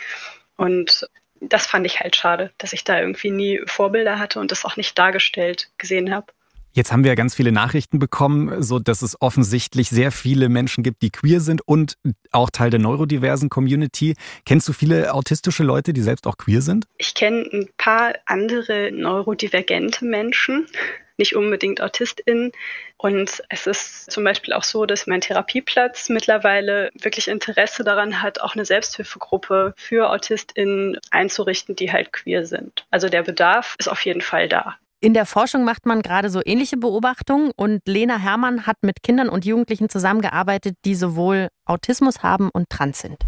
Und 0.57 1.09
das 1.49 1.67
fand 1.67 1.87
ich 1.87 2.01
halt 2.01 2.17
schade, 2.17 2.53
dass 2.59 2.73
ich 2.73 2.85
da 2.85 3.01
irgendwie 3.01 3.31
nie 3.31 3.61
Vorbilder 3.67 4.19
hatte 4.19 4.41
und 4.41 4.51
das 4.51 4.65
auch 4.65 4.77
nicht 4.77 4.99
dargestellt 4.99 5.71
gesehen 5.79 6.15
habe. 6.15 6.27
Jetzt 6.77 6.91
haben 6.91 7.05
wir 7.05 7.11
ja 7.13 7.15
ganz 7.15 7.37
viele 7.37 7.53
Nachrichten 7.53 8.01
bekommen, 8.01 8.61
so 8.61 8.81
dass 8.81 9.03
es 9.03 9.21
offensichtlich 9.23 9.91
sehr 9.91 10.11
viele 10.11 10.49
Menschen 10.49 10.83
gibt, 10.83 11.03
die 11.03 11.11
queer 11.11 11.39
sind 11.39 11.63
und 11.63 11.97
auch 12.33 12.51
Teil 12.51 12.71
der 12.71 12.81
neurodiversen 12.81 13.49
Community. 13.49 14.17
Kennst 14.45 14.67
du 14.69 14.73
viele 14.73 15.15
autistische 15.15 15.63
Leute, 15.63 15.93
die 15.93 16.03
selbst 16.03 16.27
auch 16.27 16.37
queer 16.37 16.63
sind? 16.63 16.87
Ich 16.99 17.15
kenne 17.15 17.49
ein 17.53 17.69
paar 17.79 18.15
andere 18.27 18.91
neurodivergente 18.93 20.05
Menschen, 20.05 20.67
nicht 21.19 21.37
unbedingt 21.37 21.81
AutistInnen. 21.81 22.53
Und 22.97 23.43
es 23.49 23.67
ist 23.67 24.11
zum 24.11 24.25
Beispiel 24.25 24.53
auch 24.55 24.65
so, 24.65 24.87
dass 24.87 25.07
mein 25.07 25.21
Therapieplatz 25.21 26.09
mittlerweile 26.09 26.91
wirklich 27.01 27.29
Interesse 27.29 27.85
daran 27.85 28.23
hat, 28.23 28.41
auch 28.41 28.55
eine 28.55 28.65
Selbsthilfegruppe 28.65 29.75
für 29.77 30.11
AutistInnen 30.11 30.99
einzurichten, 31.11 31.77
die 31.77 31.93
halt 31.93 32.13
queer 32.13 32.47
sind. 32.47 32.87
Also 32.91 33.09
der 33.09 33.23
Bedarf 33.23 33.77
ist 33.79 33.89
auf 33.89 34.05
jeden 34.05 34.23
Fall 34.23 34.49
da. 34.49 34.77
In 35.01 35.13
der 35.13 35.27
Forschung 35.27 35.65
macht 35.65 35.85
man 35.85 36.01
gerade 36.01 36.31
so 36.31 36.41
ähnliche 36.43 36.79
Beobachtungen 36.79 37.51
und 37.57 37.83
Lena 37.87 38.17
Herrmann 38.17 38.67
hat 38.67 38.79
mit 38.81 39.03
Kindern 39.03 39.29
und 39.29 39.45
Jugendlichen 39.45 39.91
zusammengearbeitet, 39.91 40.77
die 40.87 40.95
sowohl 40.95 41.49
Autismus 41.67 42.23
haben 42.23 42.49
und 42.51 42.71
trans 42.71 43.01
sind. 43.01 43.19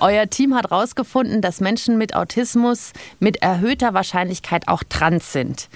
Euer 0.00 0.28
Team 0.28 0.54
hat 0.54 0.70
herausgefunden, 0.70 1.40
dass 1.40 1.60
Menschen 1.60 1.98
mit 1.98 2.14
Autismus 2.14 2.92
mit 3.20 3.42
erhöhter 3.42 3.94
Wahrscheinlichkeit 3.94 4.68
auch 4.68 4.82
trans 4.88 5.32
sind. 5.32 5.68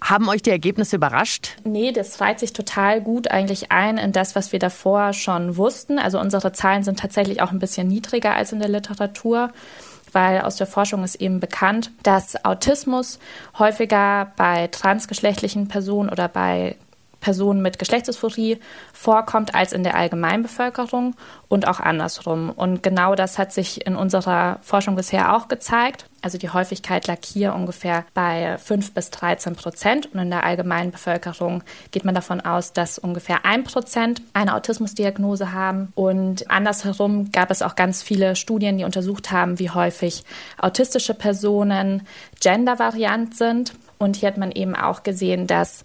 Haben 0.00 0.28
euch 0.28 0.42
die 0.42 0.50
Ergebnisse 0.50 0.96
überrascht? 0.96 1.56
Nee, 1.64 1.90
das 1.90 2.20
reiht 2.20 2.38
sich 2.38 2.52
total 2.52 3.00
gut 3.00 3.30
eigentlich 3.30 3.72
ein 3.72 3.98
in 3.98 4.12
das, 4.12 4.36
was 4.36 4.52
wir 4.52 4.58
davor 4.58 5.12
schon 5.12 5.56
wussten. 5.56 5.98
Also 5.98 6.20
unsere 6.20 6.52
Zahlen 6.52 6.84
sind 6.84 6.98
tatsächlich 6.98 7.42
auch 7.42 7.50
ein 7.50 7.58
bisschen 7.58 7.88
niedriger 7.88 8.34
als 8.34 8.52
in 8.52 8.60
der 8.60 8.68
Literatur 8.68 9.52
weil 10.12 10.40
aus 10.40 10.56
der 10.56 10.66
Forschung 10.66 11.04
ist 11.04 11.16
eben 11.16 11.40
bekannt, 11.40 11.90
dass 12.02 12.42
Autismus 12.42 13.18
häufiger 13.58 14.32
bei 14.36 14.66
transgeschlechtlichen 14.68 15.68
Personen 15.68 16.08
oder 16.08 16.26
bei 16.26 16.76
Personen 17.26 17.60
mit 17.60 17.80
Geschlechtsdysphorie 17.80 18.60
vorkommt 18.92 19.52
als 19.52 19.72
in 19.72 19.82
der 19.82 19.96
Allgemeinbevölkerung 19.96 21.16
und 21.48 21.66
auch 21.66 21.80
andersrum. 21.80 22.50
Und 22.50 22.84
genau 22.84 23.16
das 23.16 23.36
hat 23.36 23.52
sich 23.52 23.84
in 23.84 23.96
unserer 23.96 24.60
Forschung 24.62 24.94
bisher 24.94 25.34
auch 25.34 25.48
gezeigt. 25.48 26.06
Also 26.22 26.38
die 26.38 26.50
Häufigkeit 26.50 27.08
lag 27.08 27.18
hier 27.24 27.52
ungefähr 27.52 28.04
bei 28.14 28.58
5 28.58 28.94
bis 28.94 29.10
13 29.10 29.56
Prozent. 29.56 30.14
Und 30.14 30.20
in 30.20 30.30
der 30.30 30.44
allgemeinen 30.44 30.92
Bevölkerung 30.92 31.64
geht 31.90 32.04
man 32.04 32.14
davon 32.14 32.40
aus, 32.40 32.72
dass 32.72 32.96
ungefähr 32.96 33.44
1 33.44 33.72
Prozent 33.72 34.22
eine 34.32 34.54
Autismusdiagnose 34.54 35.52
haben. 35.52 35.92
Und 35.96 36.48
andersherum 36.48 37.32
gab 37.32 37.50
es 37.50 37.60
auch 37.60 37.74
ganz 37.74 38.04
viele 38.04 38.36
Studien, 38.36 38.78
die 38.78 38.84
untersucht 38.84 39.32
haben, 39.32 39.58
wie 39.58 39.70
häufig 39.70 40.22
autistische 40.58 41.14
Personen 41.14 42.06
gendervariant 42.40 43.36
sind. 43.36 43.72
Und 43.98 44.16
hier 44.16 44.28
hat 44.28 44.36
man 44.36 44.52
eben 44.52 44.76
auch 44.76 45.02
gesehen, 45.02 45.46
dass 45.46 45.82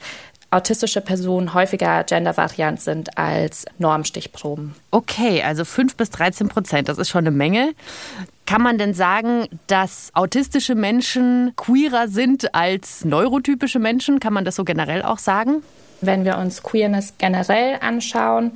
autistische 0.51 1.01
Personen 1.01 1.53
häufiger 1.53 2.03
gendervariant 2.03 2.81
sind 2.81 3.17
als 3.17 3.65
Normstichproben. 3.79 4.75
Okay, 4.91 5.41
also 5.41 5.65
5 5.65 5.95
bis 5.95 6.09
13 6.11 6.49
Prozent, 6.49 6.89
das 6.89 6.97
ist 6.97 7.09
schon 7.09 7.25
eine 7.25 7.31
Menge. 7.31 7.73
Kann 8.45 8.61
man 8.61 8.77
denn 8.77 8.93
sagen, 8.93 9.47
dass 9.67 10.11
autistische 10.13 10.75
Menschen 10.75 11.53
queerer 11.55 12.09
sind 12.09 12.53
als 12.53 13.05
neurotypische 13.05 13.79
Menschen? 13.79 14.19
Kann 14.19 14.33
man 14.33 14.43
das 14.43 14.57
so 14.57 14.65
generell 14.65 15.03
auch 15.03 15.19
sagen? 15.19 15.63
Wenn 16.01 16.25
wir 16.25 16.37
uns 16.37 16.63
Queerness 16.63 17.13
generell 17.19 17.77
anschauen, 17.79 18.53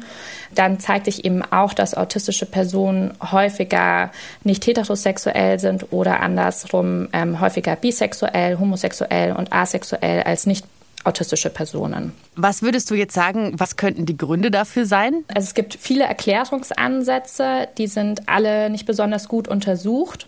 dann 0.55 0.79
zeigt 0.79 1.05
sich 1.05 1.23
eben 1.23 1.43
auch, 1.43 1.73
dass 1.73 1.93
autistische 1.93 2.47
Personen 2.47 3.13
häufiger 3.31 4.11
nicht 4.43 4.65
heterosexuell 4.65 5.59
sind 5.59 5.93
oder 5.93 6.21
andersrum 6.21 7.07
ähm, 7.13 7.39
häufiger 7.39 7.75
bisexuell, 7.75 8.57
homosexuell 8.57 9.33
und 9.33 9.53
asexuell 9.53 10.23
als 10.23 10.47
nicht 10.47 10.65
autistische 11.05 11.49
Personen. 11.49 12.11
Was 12.35 12.61
würdest 12.61 12.89
du 12.89 12.95
jetzt 12.95 13.13
sagen, 13.13 13.53
was 13.57 13.77
könnten 13.77 14.05
die 14.05 14.17
Gründe 14.17 14.51
dafür 14.51 14.85
sein? 14.85 15.23
Also 15.33 15.45
es 15.45 15.53
gibt 15.53 15.75
viele 15.79 16.05
Erklärungsansätze, 16.05 17.67
die 17.77 17.87
sind 17.87 18.27
alle 18.27 18.69
nicht 18.69 18.85
besonders 18.85 19.27
gut 19.27 19.47
untersucht. 19.47 20.27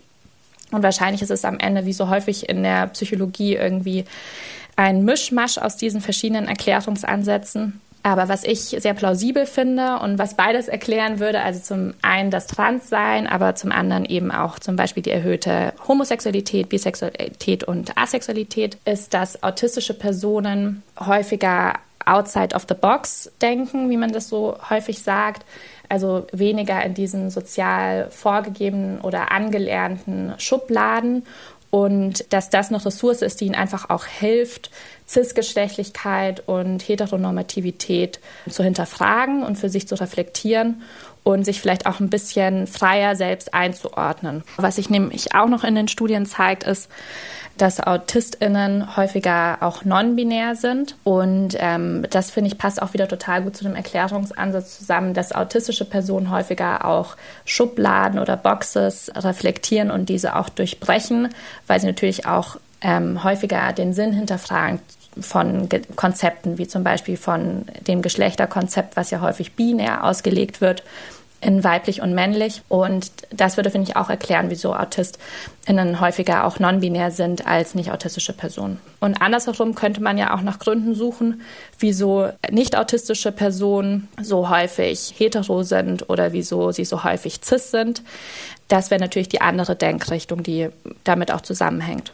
Und 0.70 0.82
wahrscheinlich 0.82 1.22
ist 1.22 1.30
es 1.30 1.44
am 1.44 1.58
Ende, 1.58 1.86
wie 1.86 1.92
so 1.92 2.08
häufig 2.08 2.48
in 2.48 2.62
der 2.62 2.88
Psychologie, 2.88 3.54
irgendwie 3.54 4.04
ein 4.76 5.04
Mischmasch 5.04 5.58
aus 5.58 5.76
diesen 5.76 6.00
verschiedenen 6.00 6.46
Erklärungsansätzen. 6.46 7.80
Aber 8.08 8.30
was 8.30 8.42
ich 8.42 8.60
sehr 8.60 8.94
plausibel 8.94 9.44
finde 9.44 9.98
und 9.98 10.18
was 10.18 10.34
beides 10.34 10.66
erklären 10.66 11.20
würde, 11.20 11.42
also 11.42 11.60
zum 11.60 11.92
einen 12.00 12.30
das 12.30 12.46
Transsein, 12.46 13.26
aber 13.26 13.54
zum 13.54 13.70
anderen 13.70 14.06
eben 14.06 14.30
auch 14.30 14.58
zum 14.58 14.76
Beispiel 14.76 15.02
die 15.02 15.10
erhöhte 15.10 15.74
Homosexualität, 15.86 16.70
Bisexualität 16.70 17.64
und 17.64 17.98
Asexualität, 17.98 18.78
ist, 18.86 19.12
dass 19.12 19.42
autistische 19.42 19.92
Personen 19.92 20.82
häufiger 20.98 21.74
outside 22.06 22.54
of 22.56 22.64
the 22.66 22.74
box 22.74 23.30
denken, 23.42 23.90
wie 23.90 23.98
man 23.98 24.10
das 24.10 24.30
so 24.30 24.56
häufig 24.70 25.02
sagt. 25.02 25.44
Also 25.90 26.26
weniger 26.32 26.82
in 26.82 26.94
diesen 26.94 27.28
sozial 27.28 28.10
vorgegebenen 28.10 29.02
oder 29.02 29.32
angelernten 29.32 30.32
Schubladen 30.38 31.26
und 31.70 32.32
dass 32.32 32.50
das 32.50 32.68
eine 32.68 32.84
Ressource 32.84 33.22
ist, 33.22 33.40
die 33.40 33.46
ihnen 33.46 33.54
einfach 33.54 33.90
auch 33.90 34.06
hilft, 34.06 34.70
Cisgeschlechtlichkeit 35.06 36.46
und 36.46 36.86
Heteronormativität 36.86 38.20
zu 38.48 38.62
hinterfragen 38.62 39.42
und 39.42 39.56
für 39.56 39.68
sich 39.68 39.88
zu 39.88 39.94
reflektieren 39.94 40.82
und 41.24 41.44
sich 41.44 41.60
vielleicht 41.60 41.86
auch 41.86 42.00
ein 42.00 42.10
bisschen 42.10 42.66
freier 42.66 43.16
selbst 43.16 43.52
einzuordnen. 43.52 44.44
Was 44.56 44.76
sich 44.76 44.88
nämlich 44.88 45.34
auch 45.34 45.48
noch 45.48 45.64
in 45.64 45.74
den 45.74 45.88
Studien 45.88 46.24
zeigt, 46.26 46.64
ist, 46.64 46.88
dass 47.58 47.80
AutistInnen 47.80 48.96
häufiger 48.96 49.58
auch 49.60 49.84
non-binär 49.84 50.56
sind. 50.56 50.96
Und 51.04 51.56
ähm, 51.58 52.06
das 52.10 52.30
finde 52.30 52.48
ich 52.48 52.58
passt 52.58 52.80
auch 52.80 52.94
wieder 52.94 53.08
total 53.08 53.42
gut 53.42 53.56
zu 53.56 53.64
dem 53.64 53.74
Erklärungsansatz 53.74 54.78
zusammen, 54.78 55.14
dass 55.14 55.32
autistische 55.32 55.84
Personen 55.84 56.30
häufiger 56.30 56.84
auch 56.84 57.16
Schubladen 57.44 58.18
oder 58.18 58.36
Boxes 58.36 59.10
reflektieren 59.14 59.90
und 59.90 60.08
diese 60.08 60.36
auch 60.36 60.48
durchbrechen, 60.48 61.28
weil 61.66 61.80
sie 61.80 61.86
natürlich 61.86 62.26
auch 62.26 62.56
ähm, 62.80 63.24
häufiger 63.24 63.72
den 63.72 63.92
Sinn 63.92 64.12
hinterfragen 64.12 64.80
von 65.20 65.68
Ge 65.68 65.82
Konzepten, 65.96 66.58
wie 66.58 66.68
zum 66.68 66.84
Beispiel 66.84 67.16
von 67.16 67.64
dem 67.86 68.02
Geschlechterkonzept, 68.02 68.96
was 68.96 69.10
ja 69.10 69.20
häufig 69.20 69.54
binär 69.54 70.04
ausgelegt 70.04 70.60
wird 70.60 70.84
in 71.40 71.62
weiblich 71.62 72.02
und 72.02 72.14
männlich. 72.14 72.62
Und 72.68 73.10
das 73.30 73.56
würde, 73.56 73.70
finde 73.70 73.88
ich, 73.88 73.96
auch 73.96 74.10
erklären, 74.10 74.50
wieso 74.50 74.74
AutistInnen 74.74 76.00
häufiger 76.00 76.44
auch 76.44 76.58
non-binär 76.58 77.10
sind 77.10 77.46
als 77.46 77.74
nicht 77.74 77.92
autistische 77.92 78.32
Personen. 78.32 78.80
Und 79.00 79.22
andersherum 79.22 79.74
könnte 79.74 80.02
man 80.02 80.18
ja 80.18 80.34
auch 80.34 80.42
nach 80.42 80.58
Gründen 80.58 80.94
suchen, 80.94 81.42
wieso 81.78 82.28
nicht 82.50 82.76
autistische 82.76 83.30
Personen 83.30 84.08
so 84.20 84.48
häufig 84.48 85.14
hetero 85.16 85.62
sind 85.62 86.10
oder 86.10 86.32
wieso 86.32 86.72
sie 86.72 86.84
so 86.84 87.04
häufig 87.04 87.40
cis 87.44 87.70
sind. 87.70 88.02
Das 88.66 88.90
wäre 88.90 89.00
natürlich 89.00 89.28
die 89.28 89.40
andere 89.40 89.76
Denkrichtung, 89.76 90.42
die 90.42 90.68
damit 91.04 91.32
auch 91.32 91.40
zusammenhängt. 91.40 92.12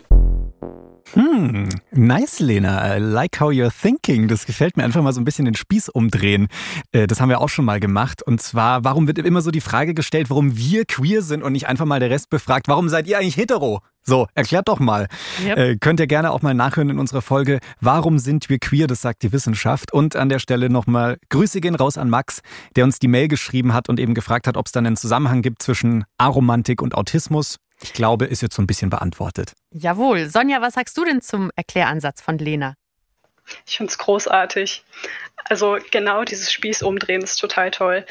Hm, 1.14 1.68
nice, 1.92 2.40
Lena. 2.40 2.96
I 2.96 2.98
like 2.98 3.40
how 3.40 3.50
you're 3.50 3.70
thinking. 3.70 4.26
Das 4.26 4.46
gefällt 4.46 4.76
mir 4.76 4.82
einfach 4.82 5.00
mal 5.00 5.12
so 5.12 5.20
ein 5.20 5.24
bisschen 5.24 5.44
den 5.44 5.54
Spieß 5.54 5.88
umdrehen. 5.88 6.48
Äh, 6.90 7.06
das 7.06 7.20
haben 7.20 7.28
wir 7.28 7.40
auch 7.40 7.48
schon 7.48 7.64
mal 7.64 7.78
gemacht. 7.78 8.20
Und 8.22 8.42
zwar, 8.42 8.82
warum 8.82 9.06
wird 9.06 9.18
immer 9.18 9.40
so 9.40 9.52
die 9.52 9.60
Frage 9.60 9.94
gestellt, 9.94 10.28
warum 10.28 10.56
wir 10.56 10.84
queer 10.84 11.22
sind 11.22 11.44
und 11.44 11.52
nicht 11.52 11.68
einfach 11.68 11.84
mal 11.84 12.00
der 12.00 12.10
Rest 12.10 12.30
befragt, 12.30 12.66
warum 12.66 12.88
seid 12.88 13.06
ihr 13.06 13.18
eigentlich 13.18 13.36
hetero? 13.36 13.80
So, 14.02 14.26
erklärt 14.34 14.68
doch 14.68 14.80
mal. 14.80 15.06
Yep. 15.42 15.56
Äh, 15.56 15.76
könnt 15.76 16.00
ihr 16.00 16.08
gerne 16.08 16.32
auch 16.32 16.42
mal 16.42 16.52
nachhören 16.52 16.90
in 16.90 16.98
unserer 16.98 17.22
Folge 17.22 17.60
Warum 17.80 18.18
sind 18.18 18.50
wir 18.50 18.58
queer? 18.58 18.88
Das 18.88 19.00
sagt 19.00 19.22
die 19.22 19.32
Wissenschaft. 19.32 19.92
Und 19.92 20.16
an 20.16 20.28
der 20.28 20.40
Stelle 20.40 20.68
nochmal 20.68 21.18
Grüße 21.30 21.60
gehen 21.60 21.76
raus 21.76 21.96
an 21.96 22.10
Max, 22.10 22.40
der 22.74 22.84
uns 22.84 22.98
die 22.98 23.08
Mail 23.08 23.28
geschrieben 23.28 23.72
hat 23.72 23.88
und 23.88 24.00
eben 24.00 24.14
gefragt 24.14 24.48
hat, 24.48 24.56
ob 24.56 24.66
es 24.66 24.72
dann 24.72 24.84
einen 24.84 24.96
Zusammenhang 24.96 25.42
gibt 25.42 25.62
zwischen 25.62 26.04
Aromantik 26.18 26.82
und 26.82 26.96
Autismus. 26.96 27.58
Ich 27.84 27.92
glaube, 27.92 28.24
ist 28.24 28.40
jetzt 28.40 28.56
so 28.56 28.62
ein 28.62 28.66
bisschen 28.66 28.88
beantwortet. 28.88 29.52
Jawohl. 29.70 30.30
Sonja, 30.30 30.62
was 30.62 30.72
sagst 30.72 30.96
du 30.96 31.04
denn 31.04 31.20
zum 31.20 31.50
Erkläransatz 31.54 32.22
von 32.22 32.38
Lena? 32.38 32.76
Ich 33.66 33.76
finde 33.76 33.90
es 33.90 33.98
großartig. 33.98 34.82
Also 35.50 35.76
genau 35.90 36.24
dieses 36.24 36.50
Spieß 36.50 36.82
umdrehen 36.82 37.20
ist 37.20 37.36
total 37.36 37.70
toll. 37.70 38.06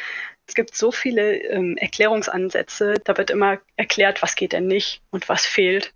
Es 0.45 0.53
gibt 0.53 0.75
so 0.75 0.91
viele 0.91 1.37
ähm, 1.37 1.75
Erklärungsansätze. 1.77 3.01
Da 3.03 3.17
wird 3.17 3.31
immer 3.31 3.57
erklärt, 3.75 4.21
was 4.21 4.35
geht 4.35 4.53
denn 4.53 4.67
nicht 4.67 5.01
und 5.09 5.27
was 5.27 5.43
fehlt. 5.43 5.91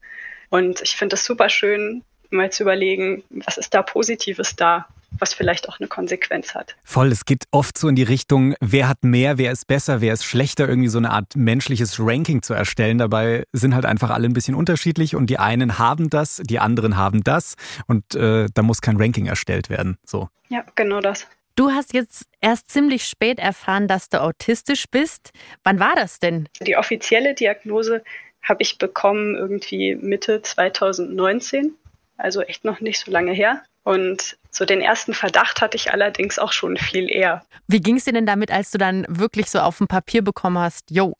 Und 0.49 0.81
ich 0.81 0.95
finde 0.95 1.13
es 1.13 1.23
super 1.23 1.49
schön, 1.49 2.03
mal 2.31 2.51
zu 2.51 2.63
überlegen, 2.63 3.23
was 3.29 3.59
ist 3.59 3.75
da 3.75 3.83
Positives 3.83 4.55
da 4.55 4.87
was 5.19 5.33
vielleicht 5.33 5.69
auch 5.69 5.79
eine 5.79 5.87
Konsequenz 5.87 6.53
hat. 6.53 6.75
Voll, 6.83 7.11
es 7.11 7.25
geht 7.25 7.45
oft 7.51 7.77
so 7.77 7.87
in 7.87 7.95
die 7.95 8.03
Richtung, 8.03 8.55
wer 8.59 8.87
hat 8.87 9.03
mehr, 9.03 9.37
wer 9.37 9.51
ist 9.51 9.67
besser, 9.67 10.01
wer 10.01 10.13
ist 10.13 10.23
schlechter, 10.23 10.67
irgendwie 10.67 10.89
so 10.89 10.97
eine 10.97 11.11
Art 11.11 11.35
menschliches 11.35 11.97
Ranking 11.99 12.41
zu 12.41 12.53
erstellen. 12.53 12.97
Dabei 12.97 13.45
sind 13.53 13.73
halt 13.73 13.85
einfach 13.85 14.09
alle 14.09 14.27
ein 14.27 14.33
bisschen 14.33 14.55
unterschiedlich 14.55 15.15
und 15.15 15.29
die 15.29 15.39
einen 15.39 15.79
haben 15.79 16.09
das, 16.09 16.41
die 16.45 16.59
anderen 16.59 16.97
haben 16.97 17.23
das 17.23 17.55
und 17.87 18.15
äh, 18.15 18.47
da 18.53 18.61
muss 18.61 18.81
kein 18.81 18.97
Ranking 18.97 19.25
erstellt 19.25 19.69
werden. 19.69 19.97
So. 20.05 20.29
Ja, 20.49 20.63
genau 20.75 21.01
das. 21.01 21.27
Du 21.55 21.71
hast 21.71 21.93
jetzt 21.93 22.27
erst 22.39 22.69
ziemlich 22.69 23.05
spät 23.05 23.39
erfahren, 23.39 23.87
dass 23.87 24.09
du 24.09 24.21
autistisch 24.21 24.85
bist. 24.91 25.31
Wann 25.63 25.79
war 25.79 25.95
das 25.95 26.19
denn? 26.19 26.47
Die 26.61 26.77
offizielle 26.77 27.33
Diagnose 27.33 28.03
habe 28.43 28.61
ich 28.61 28.77
bekommen 28.77 29.35
irgendwie 29.35 29.95
Mitte 29.95 30.43
2019, 30.43 31.73
also 32.15 32.41
echt 32.41 32.63
noch 32.63 32.79
nicht 32.79 32.99
so 32.99 33.11
lange 33.11 33.33
her. 33.33 33.63
Und 33.87 34.37
so 34.49 34.65
den 34.65 34.81
ersten 34.81 35.13
Verdacht 35.13 35.61
hatte 35.61 35.77
ich 35.77 35.93
allerdings 35.93 36.39
auch 36.39 36.51
schon 36.51 36.75
viel 36.75 37.09
eher. 37.09 37.45
Wie 37.69 37.79
ging 37.79 37.95
es 37.95 38.03
dir 38.03 38.11
denn 38.11 38.25
damit, 38.25 38.51
als 38.51 38.69
du 38.69 38.77
dann 38.77 39.05
wirklich 39.07 39.49
so 39.49 39.59
auf 39.59 39.77
dem 39.77 39.87
Papier 39.87 40.21
bekommen 40.21 40.57
hast, 40.57 40.91
yo, 40.91 41.15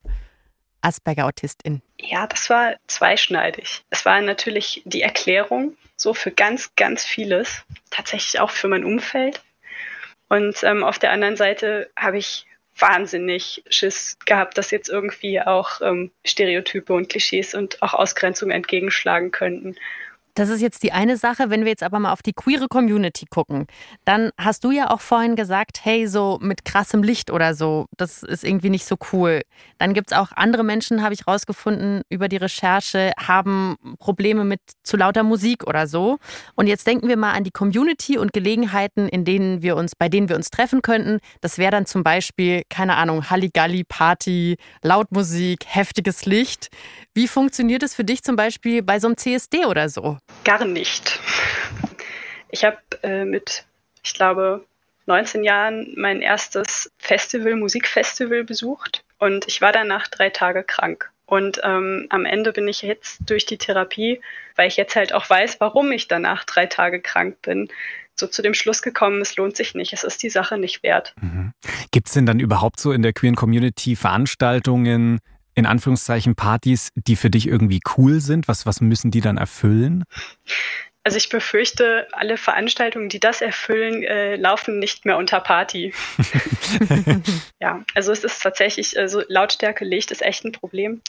Asperger-Autistin? 0.81 1.81
Ja, 1.97 2.27
das 2.27 2.49
war 2.49 2.75
zweischneidig. 2.87 3.85
Es 3.89 4.03
war 4.03 4.19
natürlich 4.19 4.81
die 4.83 5.01
Erklärung 5.01 5.77
so 5.95 6.13
für 6.13 6.29
ganz, 6.29 6.75
ganz 6.75 7.05
vieles, 7.05 7.63
tatsächlich 7.89 8.41
auch 8.41 8.51
für 8.51 8.67
mein 8.67 8.83
Umfeld. 8.83 9.41
Und 10.27 10.61
ähm, 10.63 10.83
auf 10.83 10.99
der 10.99 11.11
anderen 11.11 11.37
Seite 11.37 11.89
habe 11.95 12.17
ich 12.17 12.47
wahnsinnig 12.77 13.63
Schiss 13.69 14.17
gehabt, 14.25 14.57
dass 14.57 14.71
jetzt 14.71 14.89
irgendwie 14.89 15.39
auch 15.39 15.79
ähm, 15.79 16.11
Stereotype 16.25 16.91
und 16.91 17.07
Klischees 17.07 17.55
und 17.55 17.81
auch 17.81 17.93
Ausgrenzung 17.93 18.51
entgegenschlagen 18.51 19.31
könnten. 19.31 19.77
Das 20.37 20.49
ist 20.49 20.61
jetzt 20.61 20.83
die 20.83 20.91
eine 20.91 21.17
Sache. 21.17 21.49
Wenn 21.49 21.61
wir 21.61 21.71
jetzt 21.71 21.81
aber 21.81 21.97
mal 21.97 22.11
auf 22.11 22.21
die 22.21 22.31
queere 22.31 22.67
Community 22.67 23.25
gucken, 23.27 23.65
dann 24.05 24.29
hast 24.37 24.63
du 24.63 24.69
ja 24.69 24.91
auch 24.91 25.01
vorhin 25.01 25.35
gesagt, 25.35 25.79
hey, 25.81 26.05
so 26.05 26.37
mit 26.39 26.63
krassem 26.63 27.01
Licht 27.01 27.31
oder 27.31 27.55
so, 27.55 27.87
das 27.97 28.21
ist 28.21 28.43
irgendwie 28.43 28.69
nicht 28.69 28.85
so 28.85 28.97
cool. 29.11 29.41
Dann 29.79 29.95
gibt 29.95 30.11
es 30.11 30.17
auch 30.17 30.31
andere 30.35 30.63
Menschen, 30.63 31.01
habe 31.01 31.15
ich 31.15 31.25
rausgefunden, 31.25 32.03
über 32.09 32.29
die 32.29 32.37
Recherche, 32.37 33.13
haben 33.17 33.77
Probleme 33.97 34.45
mit 34.45 34.59
zu 34.83 34.95
lauter 34.95 35.23
Musik 35.23 35.65
oder 35.65 35.87
so. 35.87 36.19
Und 36.53 36.67
jetzt 36.67 36.85
denken 36.85 37.07
wir 37.07 37.17
mal 37.17 37.31
an 37.33 37.43
die 37.43 37.49
Community 37.49 38.19
und 38.19 38.31
Gelegenheiten, 38.31 39.09
in 39.09 39.25
denen 39.25 39.63
wir 39.63 39.75
uns, 39.75 39.95
bei 39.95 40.07
denen 40.07 40.29
wir 40.29 40.35
uns 40.35 40.51
treffen 40.51 40.83
könnten. 40.83 41.17
Das 41.41 41.57
wäre 41.57 41.71
dann 41.71 41.87
zum 41.87 42.03
Beispiel, 42.03 42.61
keine 42.69 42.97
Ahnung, 42.97 43.31
Halligalli, 43.31 43.85
Party, 43.85 44.57
Lautmusik, 44.83 45.65
heftiges 45.65 46.27
Licht. 46.27 46.67
Wie 47.15 47.27
funktioniert 47.27 47.81
es 47.81 47.95
für 47.95 48.03
dich 48.03 48.21
zum 48.21 48.35
Beispiel 48.35 48.83
bei 48.83 48.99
so 48.99 49.07
einem 49.07 49.17
CSD 49.17 49.65
oder 49.65 49.89
so? 49.89 50.17
Gar 50.43 50.65
nicht. 50.65 51.19
Ich 52.49 52.63
habe 52.63 52.77
äh, 53.03 53.25
mit, 53.25 53.65
ich 54.03 54.13
glaube, 54.13 54.65
19 55.05 55.43
Jahren 55.43 55.93
mein 55.97 56.21
erstes 56.21 56.91
Festival, 56.97 57.55
Musikfestival 57.55 58.43
besucht 58.43 59.03
und 59.19 59.47
ich 59.47 59.61
war 59.61 59.71
danach 59.71 60.07
drei 60.07 60.29
Tage 60.29 60.63
krank. 60.63 61.11
Und 61.25 61.59
ähm, 61.63 62.07
am 62.09 62.25
Ende 62.25 62.53
bin 62.53 62.67
ich 62.69 62.81
jetzt 62.81 63.29
durch 63.29 63.45
die 63.45 63.57
Therapie, 63.57 64.21
weil 64.55 64.69
ich 64.69 64.77
jetzt 64.77 64.95
halt 64.95 65.11
auch 65.13 65.29
weiß, 65.29 65.59
warum 65.59 65.91
ich 65.91 66.07
danach 66.07 66.45
drei 66.45 66.67
Tage 66.67 67.01
krank 67.01 67.41
bin, 67.41 67.67
so 68.15 68.27
zu 68.27 68.41
dem 68.41 68.53
Schluss 68.53 68.81
gekommen, 68.81 69.21
es 69.21 69.35
lohnt 69.35 69.55
sich 69.55 69.75
nicht, 69.75 69.93
es 69.93 70.03
ist 70.03 70.23
die 70.23 70.29
Sache 70.29 70.57
nicht 70.57 70.83
wert. 70.83 71.13
Mhm. 71.21 71.51
Gibt 71.91 72.07
es 72.07 72.13
denn 72.13 72.25
dann 72.25 72.39
überhaupt 72.39 72.79
so 72.79 72.91
in 72.91 73.01
der 73.01 73.13
queeren 73.13 73.35
Community 73.35 73.95
Veranstaltungen, 73.95 75.19
in 75.57 75.65
Anführungszeichen 75.65 76.35
Partys, 76.35 76.91
die 76.93 77.15
für 77.15 77.31
dich 77.31 77.47
irgendwie 77.47 77.81
cool 77.97 78.21
sind? 78.21 78.47
Was, 78.47 78.67
was 78.67 78.79
müssen 78.79 79.09
die 79.09 79.21
dann 79.21 79.37
erfüllen? 79.37 80.03
Also 81.03 81.17
ich 81.17 81.29
befürchte, 81.29 82.07
alle 82.11 82.37
Veranstaltungen, 82.37 83.09
die 83.09 83.19
das 83.19 83.41
erfüllen, 83.41 84.03
äh, 84.03 84.35
laufen 84.35 84.77
nicht 84.77 85.05
mehr 85.05 85.17
unter 85.17 85.39
Party. 85.39 85.95
ja, 87.59 87.83
also 87.95 88.11
es 88.11 88.23
ist 88.23 88.43
tatsächlich, 88.43 88.99
also 88.99 89.23
Lautstärke 89.27 89.83
Licht 89.83 90.11
ist 90.11 90.21
echt 90.21 90.45
ein 90.45 90.51
Problem. 90.51 91.01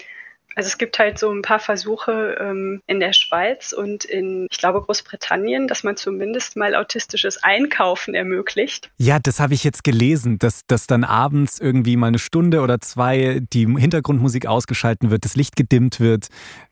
Also 0.54 0.68
es 0.68 0.78
gibt 0.78 0.98
halt 0.98 1.18
so 1.18 1.30
ein 1.30 1.42
paar 1.42 1.60
Versuche 1.60 2.36
ähm, 2.40 2.82
in 2.86 2.98
der 3.00 3.12
Schweiz 3.12 3.72
und 3.72 4.04
in, 4.04 4.48
ich 4.50 4.58
glaube, 4.58 4.82
Großbritannien, 4.82 5.68
dass 5.68 5.84
man 5.84 5.96
zumindest 5.96 6.56
mal 6.56 6.74
autistisches 6.74 7.42
Einkaufen 7.42 8.14
ermöglicht. 8.14 8.90
Ja, 8.96 9.18
das 9.18 9.38
habe 9.38 9.54
ich 9.54 9.62
jetzt 9.62 9.84
gelesen, 9.84 10.38
dass, 10.38 10.66
dass 10.66 10.86
dann 10.86 11.04
abends 11.04 11.60
irgendwie 11.60 11.96
mal 11.96 12.08
eine 12.08 12.18
Stunde 12.18 12.60
oder 12.60 12.80
zwei 12.80 13.40
die 13.52 13.66
Hintergrundmusik 13.66 14.46
ausgeschalten 14.46 15.10
wird, 15.10 15.24
das 15.24 15.36
Licht 15.36 15.54
gedimmt 15.54 16.00
wird. 16.00 16.26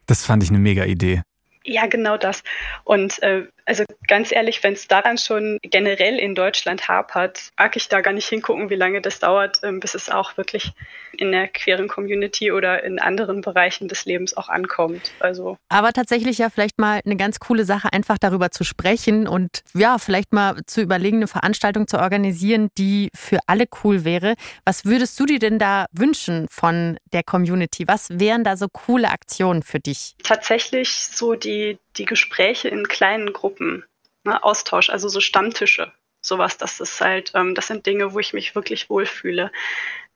Das 0.07 0.25
fand 0.25 0.43
ich 0.43 0.49
eine 0.49 0.59
mega 0.59 0.85
Idee. 0.85 1.23
Ja, 1.65 1.87
genau 1.87 2.17
das. 2.17 2.43
Und 2.85 3.23
äh, 3.23 3.47
also 3.67 3.85
ganz 4.07 4.33
ehrlich, 4.33 4.63
wenn 4.63 4.75
es 4.75 4.87
daran 4.87 5.19
schon 5.19 5.59
generell 5.63 6.19
in 6.19 6.35
Deutschland 6.35 6.89
hapert, 6.89 7.51
mag 7.59 7.77
ich 7.77 7.89
da 7.89 8.01
gar 8.01 8.13
nicht 8.13 8.29
hingucken, 8.29 8.71
wie 8.71 8.77
lange 8.77 9.01
das 9.01 9.19
dauert, 9.19 9.63
äh, 9.63 9.73
bis 9.73 9.95
es 9.95 10.09
auch 10.09 10.37
wirklich 10.37 10.73
in 11.13 11.33
der 11.33 11.49
queeren 11.49 11.89
Community 11.89 12.53
oder 12.53 12.85
in 12.85 12.99
anderen 12.99 13.41
Bereichen 13.41 13.89
des 13.89 14.05
Lebens 14.05 14.37
auch 14.37 14.49
ankommt. 14.49 15.13
Also. 15.19 15.59
Aber 15.69 15.93
tatsächlich 15.93 16.39
ja 16.39 16.51
vielleicht 16.51 16.79
mal 16.79 17.01
eine 17.05 17.17
ganz 17.17 17.41
coole 17.41 17.65
Sache, 17.65 17.93
einfach 17.93 18.19
darüber 18.19 18.51
zu 18.51 18.65
sprechen 18.65 19.27
und 19.27 19.63
ja, 19.75 19.99
vielleicht 19.99 20.33
mal 20.33 20.61
zu 20.67 20.81
überlegen, 20.81 21.17
eine 21.19 21.29
Veranstaltung 21.29 21.89
zu 21.89 21.99
organisieren, 21.99 22.69
die 22.79 23.11
für 23.15 23.39
alle 23.47 23.65
cool 23.83 24.05
wäre. 24.05 24.35
Was 24.65 24.85
würdest 24.85 25.19
du 25.19 25.27
dir 25.27 25.39
denn 25.39 25.59
da 25.59 25.87
wünschen 25.93 26.47
von 26.51 26.99
der 27.13 27.23
Community? 27.23 27.89
Was 27.89 28.09
wären 28.11 28.45
da 28.45 28.57
so 28.57 28.69
coole 28.69 29.11
Aktionen 29.11 29.63
für 29.63 29.81
dich? 29.81 30.15
Tatsächlich 30.23 30.91
so 30.91 31.35
die, 31.35 31.79
die 31.99 32.05
Gespräche 32.05 32.69
in 32.69 32.89
kleinen 32.89 33.33
Gruppen, 33.33 33.85
ne, 34.25 34.43
Austausch, 34.43 34.91
also 34.91 35.09
so 35.09 35.21
Stammtische 35.21 35.93
sowas, 36.27 36.59
das 36.59 36.81
ist 36.81 37.01
halt, 37.01 37.33
ähm, 37.35 37.55
das 37.55 37.69
sind 37.69 37.87
Dinge, 37.87 38.13
wo 38.13 38.19
ich 38.19 38.33
mich 38.33 38.55
wirklich 38.55 38.91
wohlfühle 38.91 39.51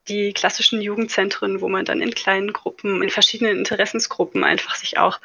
die 0.08 0.32
klassischen 0.32 0.80
Jugendzentren, 0.80 1.60
wo 1.60 1.68
man 1.68 1.84
dann 1.84 2.00
in 2.00 2.12
kleinen 2.14 2.52
Gruppen, 2.52 3.02
in 3.02 3.10
verschiedenen 3.10 3.58
Interessensgruppen 3.58 4.44
einfach 4.44 4.74
sich 4.74 4.98
auch 4.98 5.20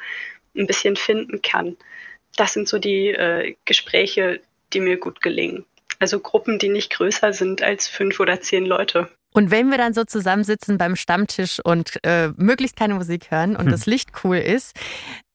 ein 0.56 0.66
bisschen 0.66 0.96
finden 0.96 1.42
kann. 1.42 1.76
Das 2.36 2.52
sind 2.52 2.68
so 2.68 2.78
die 2.78 3.08
äh, 3.08 3.56
Gespräche, 3.64 4.40
die 4.72 4.80
mir 4.80 4.98
gut 4.98 5.20
gelingen. 5.22 5.64
Also 5.98 6.20
Gruppen, 6.20 6.58
die 6.58 6.68
nicht 6.68 6.92
größer 6.92 7.32
sind 7.32 7.62
als 7.62 7.88
fünf 7.88 8.20
oder 8.20 8.40
zehn 8.40 8.66
Leute. 8.66 9.08
Und 9.32 9.50
wenn 9.50 9.70
wir 9.70 9.78
dann 9.78 9.94
so 9.94 10.04
zusammensitzen 10.04 10.78
beim 10.78 10.94
Stammtisch 10.94 11.58
und 11.64 11.98
äh, 12.04 12.28
möglichst 12.36 12.76
keine 12.76 12.94
Musik 12.94 13.30
hören 13.30 13.56
und 13.56 13.64
hm. 13.64 13.70
das 13.70 13.86
Licht 13.86 14.10
cool 14.24 14.36
ist, 14.36 14.78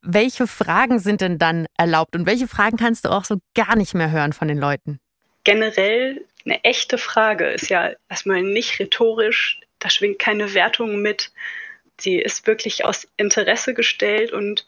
welche 0.02 0.48
Fragen 0.48 1.00
sind 1.00 1.22
denn 1.22 1.38
dann 1.38 1.68
erlaubt 1.78 2.16
und 2.16 2.26
welche 2.26 2.48
Fragen 2.48 2.78
kannst 2.78 3.06
du 3.06 3.10
auch 3.10 3.26
so 3.26 3.38
gar 3.56 3.76
nicht 3.76 3.94
mehr 3.94 4.12
hören 4.12 4.34
von 4.34 4.48
den 4.48 4.58
Leuten? 4.58 5.00
Generell 5.44 6.26
eine 6.46 6.64
echte 6.64 6.98
Frage 6.98 7.48
ist 7.48 7.70
ja 7.70 7.92
erstmal 8.10 8.42
nicht 8.42 8.80
rhetorisch, 8.80 9.60
da 9.80 9.90
schwingt 9.90 10.20
keine 10.20 10.54
Wertung 10.54 11.02
mit. 11.02 11.32
Sie 12.00 12.18
ist 12.18 12.48
wirklich 12.48 12.86
aus 12.86 13.08
Interesse 13.18 13.74
gestellt 13.74 14.32
und 14.32 14.66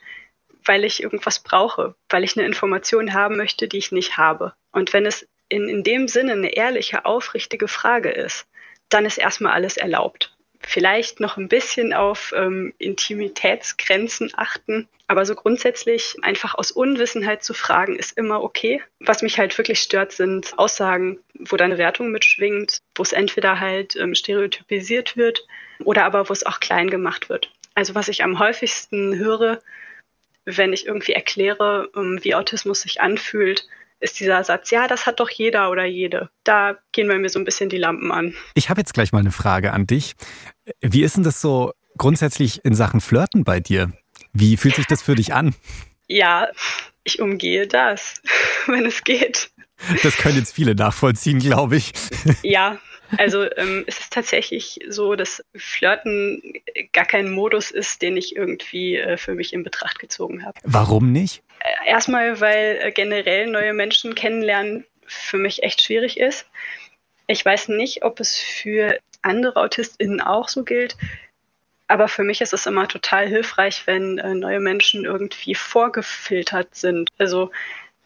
weil 0.66 0.84
ich 0.84 1.04
irgendwas 1.04 1.40
brauche, 1.40 1.96
weil 2.10 2.24
ich 2.24 2.38
eine 2.38 2.46
Information 2.46 3.14
haben 3.14 3.38
möchte, 3.38 3.68
die 3.68 3.78
ich 3.78 3.92
nicht 3.92 4.18
habe. 4.18 4.54
Und 4.72 4.94
wenn 4.94 5.06
es 5.06 5.28
in, 5.50 5.68
in 5.68 5.84
dem 5.84 6.08
Sinne 6.08 6.34
eine 6.34 6.56
ehrliche, 6.56 7.06
aufrichtige 7.06 7.68
Frage 7.68 8.10
ist, 8.10 8.48
dann 8.90 9.06
ist 9.06 9.18
erstmal 9.18 9.54
alles 9.54 9.78
erlaubt. 9.78 10.33
Vielleicht 10.66 11.20
noch 11.20 11.38
ein 11.38 11.50
bisschen 11.50 11.94
auf 11.94 12.34
ähm, 12.36 12.74
Intimitätsgrenzen 12.78 14.32
achten, 14.36 14.88
aber 15.08 15.26
so 15.26 15.36
grundsätzlich 15.36 16.16
einfach 16.22 16.56
aus 16.56 16.72
Unwissenheit 16.72 17.44
zu 17.44 17.54
fragen, 17.54 17.98
ist 17.98 18.18
immer 18.18 18.42
okay. 18.42 18.82
Was 19.00 19.22
mich 19.22 19.38
halt 19.38 19.58
wirklich 19.58 19.80
stört, 19.80 20.14
sind 20.14 20.58
Aussagen, 20.58 21.20
wo 21.34 21.58
da 21.58 21.66
eine 21.66 21.78
Wertung 21.78 22.12
mitschwingt, 22.12 22.80
wo 22.96 23.04
es 23.04 23.12
entweder 23.12 23.60
halt 23.60 23.96
ähm, 23.96 24.16
stereotypisiert 24.16 25.18
wird 25.18 25.46
oder 25.84 26.06
aber 26.06 26.30
wo 26.30 26.34
es 26.34 26.46
auch 26.46 26.60
klein 26.60 26.90
gemacht 26.90 27.30
wird. 27.30 27.52
Also 27.76 27.94
was 27.94 28.08
ich 28.08 28.24
am 28.24 28.40
häufigsten 28.40 29.18
höre, 29.18 29.62
wenn 30.46 30.74
ich 30.74 30.86
irgendwie 30.86 31.14
erkläre, 31.14 31.90
ähm, 31.96 32.20
wie 32.22 32.36
Autismus 32.36 32.82
sich 32.82 33.02
anfühlt, 33.02 33.68
ist 34.04 34.20
dieser 34.20 34.44
Satz, 34.44 34.70
ja, 34.70 34.88
das 34.88 35.06
hat 35.06 35.20
doch 35.20 35.30
jeder 35.30 35.72
oder 35.72 35.86
jede. 35.86 36.30
Da 36.44 36.78
gehen 36.92 37.08
bei 37.08 37.18
mir 37.18 37.30
so 37.30 37.40
ein 37.40 37.46
bisschen 37.46 37.70
die 37.70 37.78
Lampen 37.78 38.12
an. 38.12 38.36
Ich 38.54 38.70
habe 38.70 38.82
jetzt 38.82 38.94
gleich 38.94 39.14
mal 39.14 39.20
eine 39.20 39.32
Frage 39.32 39.72
an 39.72 39.88
dich. 39.88 40.14
Wie 40.82 41.04
ist 41.04 41.16
denn 41.16 41.24
das 41.24 41.40
so 41.40 41.74
grundsätzlich 41.98 42.64
in 42.66 42.76
Sachen 42.76 43.00
Flirten 43.00 43.46
bei 43.46 43.62
dir? 43.62 43.94
Wie 44.34 44.58
fühlt 44.58 44.76
sich 44.76 44.88
das 44.88 45.02
für 45.02 45.16
dich 45.16 45.34
an? 45.34 45.56
Ja, 46.08 46.50
ich 47.06 47.22
umgehe 47.22 47.66
das, 47.66 48.22
wenn 48.68 48.86
es 48.86 49.04
geht. 49.04 49.52
Das 50.04 50.18
können 50.18 50.38
jetzt 50.38 50.54
viele 50.54 50.76
nachvollziehen, 50.76 51.40
glaube 51.40 51.78
ich. 51.78 51.94
Ja, 52.42 52.78
also 53.18 53.44
ähm, 53.58 53.84
es 53.88 54.00
ist 54.00 54.14
tatsächlich 54.14 54.80
so, 54.88 55.16
dass 55.16 55.44
Flirten 55.56 56.42
gar 56.94 57.06
kein 57.06 57.30
Modus 57.30 57.72
ist, 57.72 58.02
den 58.02 58.18
ich 58.18 58.36
irgendwie 58.36 58.98
äh, 58.98 59.18
für 59.18 59.34
mich 59.34 59.54
in 59.54 59.64
Betracht 59.64 60.00
gezogen 60.00 60.46
habe. 60.46 60.60
Warum 60.64 61.12
nicht? 61.12 61.44
Äh, 61.60 61.90
erstmal, 61.90 62.40
weil 62.42 62.80
äh, 62.82 62.92
generell 62.92 63.48
neue 63.48 63.74
Menschen 63.74 64.16
kennenlernen 64.16 64.86
für 65.06 65.38
mich 65.38 65.64
echt 65.64 65.82
schwierig 65.82 66.20
ist. 66.20 66.48
Ich 67.28 67.44
weiß 67.46 67.70
nicht, 67.70 68.04
ob 68.04 68.20
es 68.20 68.38
für 68.38 69.00
andere 69.22 69.60
AutistInnen 69.60 70.22
auch 70.22 70.50
so 70.50 70.64
gilt. 70.64 70.98
Aber 71.88 72.08
für 72.08 72.24
mich 72.24 72.42
ist 72.42 72.54
es 72.54 72.66
immer 72.66 72.88
total 72.88 73.28
hilfreich, 73.28 73.86
wenn 73.86 74.18
äh, 74.18 74.34
neue 74.34 74.60
Menschen 74.60 75.06
irgendwie 75.06 75.54
vorgefiltert 75.54 76.74
sind. 76.76 77.12
Also 77.18 77.52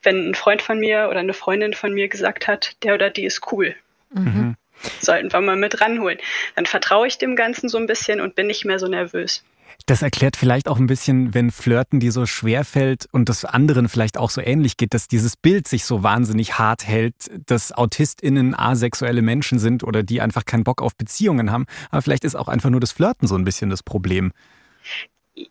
wenn 0.03 0.29
ein 0.29 0.35
Freund 0.35 0.61
von 0.61 0.79
mir 0.79 1.07
oder 1.09 1.19
eine 1.19 1.33
Freundin 1.33 1.73
von 1.73 1.93
mir 1.93 2.07
gesagt 2.07 2.47
hat, 2.47 2.75
der 2.83 2.95
oder 2.95 3.09
die 3.09 3.25
ist 3.25 3.51
cool. 3.51 3.75
Mhm. 4.11 4.55
Sollten 5.01 5.31
wir 5.31 5.41
mal 5.41 5.55
mit 5.55 5.81
ranholen. 5.81 6.17
Dann 6.55 6.65
vertraue 6.65 7.07
ich 7.07 7.17
dem 7.17 7.35
Ganzen 7.35 7.69
so 7.69 7.77
ein 7.77 7.87
bisschen 7.87 8.21
und 8.21 8.35
bin 8.35 8.47
nicht 8.47 8.65
mehr 8.65 8.79
so 8.79 8.87
nervös. 8.87 9.43
Das 9.85 10.01
erklärt 10.01 10.35
vielleicht 10.35 10.67
auch 10.67 10.79
ein 10.79 10.87
bisschen, 10.87 11.33
wenn 11.33 11.51
Flirten 11.51 11.99
dir 11.99 12.11
so 12.11 12.25
schwer 12.25 12.65
fällt 12.65 13.05
und 13.11 13.29
das 13.29 13.45
anderen 13.45 13.87
vielleicht 13.87 14.17
auch 14.17 14.29
so 14.29 14.41
ähnlich 14.41 14.75
geht, 14.75 14.93
dass 14.93 15.07
dieses 15.07 15.37
Bild 15.37 15.67
sich 15.67 15.85
so 15.85 16.03
wahnsinnig 16.03 16.57
hart 16.57 16.85
hält, 16.85 17.13
dass 17.45 17.71
AutistInnen 17.71 18.53
asexuelle 18.53 19.21
Menschen 19.21 19.59
sind 19.59 19.83
oder 19.83 20.03
die 20.03 20.19
einfach 20.19 20.45
keinen 20.45 20.63
Bock 20.63 20.81
auf 20.81 20.95
Beziehungen 20.95 21.51
haben. 21.51 21.67
Aber 21.89 22.01
vielleicht 22.01 22.23
ist 22.23 22.35
auch 22.35 22.47
einfach 22.47 22.69
nur 22.69 22.79
das 22.79 22.91
Flirten 22.91 23.27
so 23.27 23.35
ein 23.35 23.45
bisschen 23.45 23.69
das 23.69 23.83
Problem. 23.83 24.33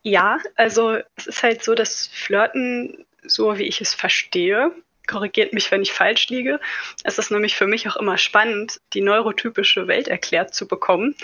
Ja, 0.02 0.38
also 0.56 0.96
es 1.14 1.28
ist 1.28 1.42
halt 1.42 1.62
so, 1.62 1.74
dass 1.74 2.08
Flirten, 2.08 3.06
so 3.24 3.56
wie 3.56 3.62
ich 3.62 3.80
es 3.80 3.94
verstehe, 3.94 4.72
korrigiert 5.06 5.52
mich, 5.52 5.70
wenn 5.70 5.82
ich 5.82 5.92
falsch 5.92 6.28
liege. 6.28 6.60
Es 7.04 7.18
ist 7.18 7.30
nämlich 7.30 7.56
für 7.56 7.66
mich 7.66 7.88
auch 7.88 7.96
immer 7.96 8.18
spannend, 8.18 8.80
die 8.92 9.00
neurotypische 9.00 9.86
Welt 9.86 10.08
erklärt 10.08 10.54
zu 10.54 10.66
bekommen. 10.66 11.14